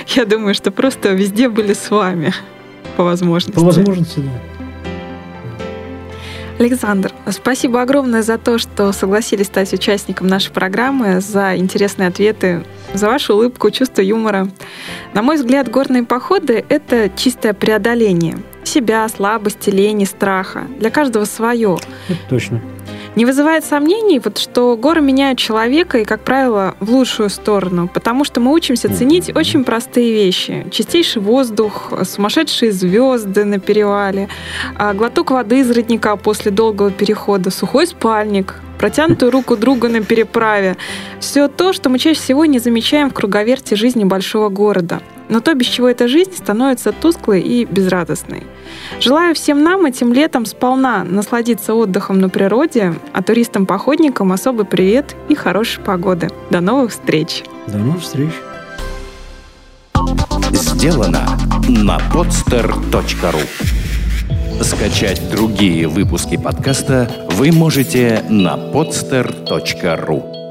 Я 0.08 0.24
думаю, 0.24 0.56
что 0.56 0.72
просто 0.72 1.12
везде 1.12 1.48
были 1.48 1.72
с 1.72 1.88
вами 1.88 2.34
по 2.96 3.04
возможности. 3.04 3.54
По 3.58 3.64
возможности, 3.64 4.20
да. 4.20 4.30
Александр, 6.58 7.12
спасибо 7.28 7.82
огромное 7.82 8.22
за 8.22 8.38
то, 8.38 8.58
что 8.58 8.92
согласились 8.92 9.46
стать 9.46 9.72
участником 9.72 10.28
нашей 10.28 10.52
программы, 10.52 11.20
за 11.20 11.56
интересные 11.56 12.08
ответы, 12.08 12.64
за 12.94 13.08
вашу 13.08 13.34
улыбку, 13.34 13.70
чувство 13.70 14.00
юмора. 14.00 14.48
На 15.12 15.22
мой 15.22 15.36
взгляд, 15.36 15.68
горные 15.68 16.04
походы— 16.04 16.64
это 16.68 17.10
чистое 17.16 17.52
преодоление 17.52 18.36
себя, 18.64 19.08
слабости, 19.08 19.70
лени, 19.70 20.04
страха. 20.04 20.66
Для 20.78 20.90
каждого 20.90 21.24
свое. 21.24 21.78
Это 22.08 22.18
точно. 22.28 22.60
Не 23.14 23.26
вызывает 23.26 23.64
сомнений, 23.64 24.20
вот, 24.24 24.38
что 24.38 24.74
горы 24.76 25.02
меняют 25.02 25.38
человека 25.38 25.98
и, 25.98 26.04
как 26.04 26.22
правило, 26.22 26.74
в 26.80 26.90
лучшую 26.90 27.28
сторону, 27.28 27.88
потому 27.92 28.24
что 28.24 28.40
мы 28.40 28.52
учимся 28.52 28.94
ценить 28.94 29.34
очень 29.36 29.64
простые 29.64 30.12
вещи. 30.12 30.66
Чистейший 30.70 31.20
воздух, 31.20 31.92
сумасшедшие 32.04 32.72
звезды 32.72 33.44
на 33.44 33.58
перевале, 33.58 34.28
а, 34.76 34.94
глоток 34.94 35.30
воды 35.30 35.60
из 35.60 35.70
родника 35.70 36.16
после 36.16 36.50
долгого 36.50 36.90
перехода, 36.90 37.50
сухой 37.50 37.86
спальник, 37.86 38.54
протянутую 38.78 39.30
руку 39.30 39.56
друга 39.56 39.88
на 39.88 40.00
переправе. 40.00 40.78
Все 41.20 41.48
то, 41.48 41.74
что 41.74 41.90
мы 41.90 41.98
чаще 41.98 42.18
всего 42.18 42.46
не 42.46 42.58
замечаем 42.58 43.10
в 43.10 43.14
круговерте 43.14 43.76
жизни 43.76 44.04
большого 44.04 44.48
города. 44.48 45.00
Но 45.28 45.40
то, 45.40 45.54
без 45.54 45.66
чего 45.66 45.88
эта 45.88 46.08
жизнь 46.08 46.34
становится 46.34 46.92
тусклой 46.92 47.40
и 47.40 47.64
безрадостной. 47.64 48.44
Желаю 49.00 49.34
всем 49.34 49.62
нам 49.62 49.86
этим 49.86 50.12
летом 50.12 50.46
сполна 50.46 51.04
насладиться 51.04 51.74
отдыхом 51.74 52.20
на 52.20 52.28
природе, 52.28 52.94
а 53.12 53.22
туристам-походникам 53.22 54.32
особый 54.32 54.66
привет 54.66 55.16
и 55.28 55.34
хорошей 55.34 55.82
погоды. 55.82 56.28
До 56.50 56.60
новых 56.60 56.92
встреч! 56.92 57.44
До 57.66 57.78
новых 57.78 58.02
встреч. 58.02 58.30
Сделано 60.52 61.38
на 61.68 61.98
podster.ru 62.12 63.42
Скачать 64.62 65.30
другие 65.30 65.88
выпуски 65.88 66.36
подкаста 66.36 67.10
вы 67.30 67.52
можете 67.52 68.24
на 68.28 68.56
podster.ru 68.56 70.41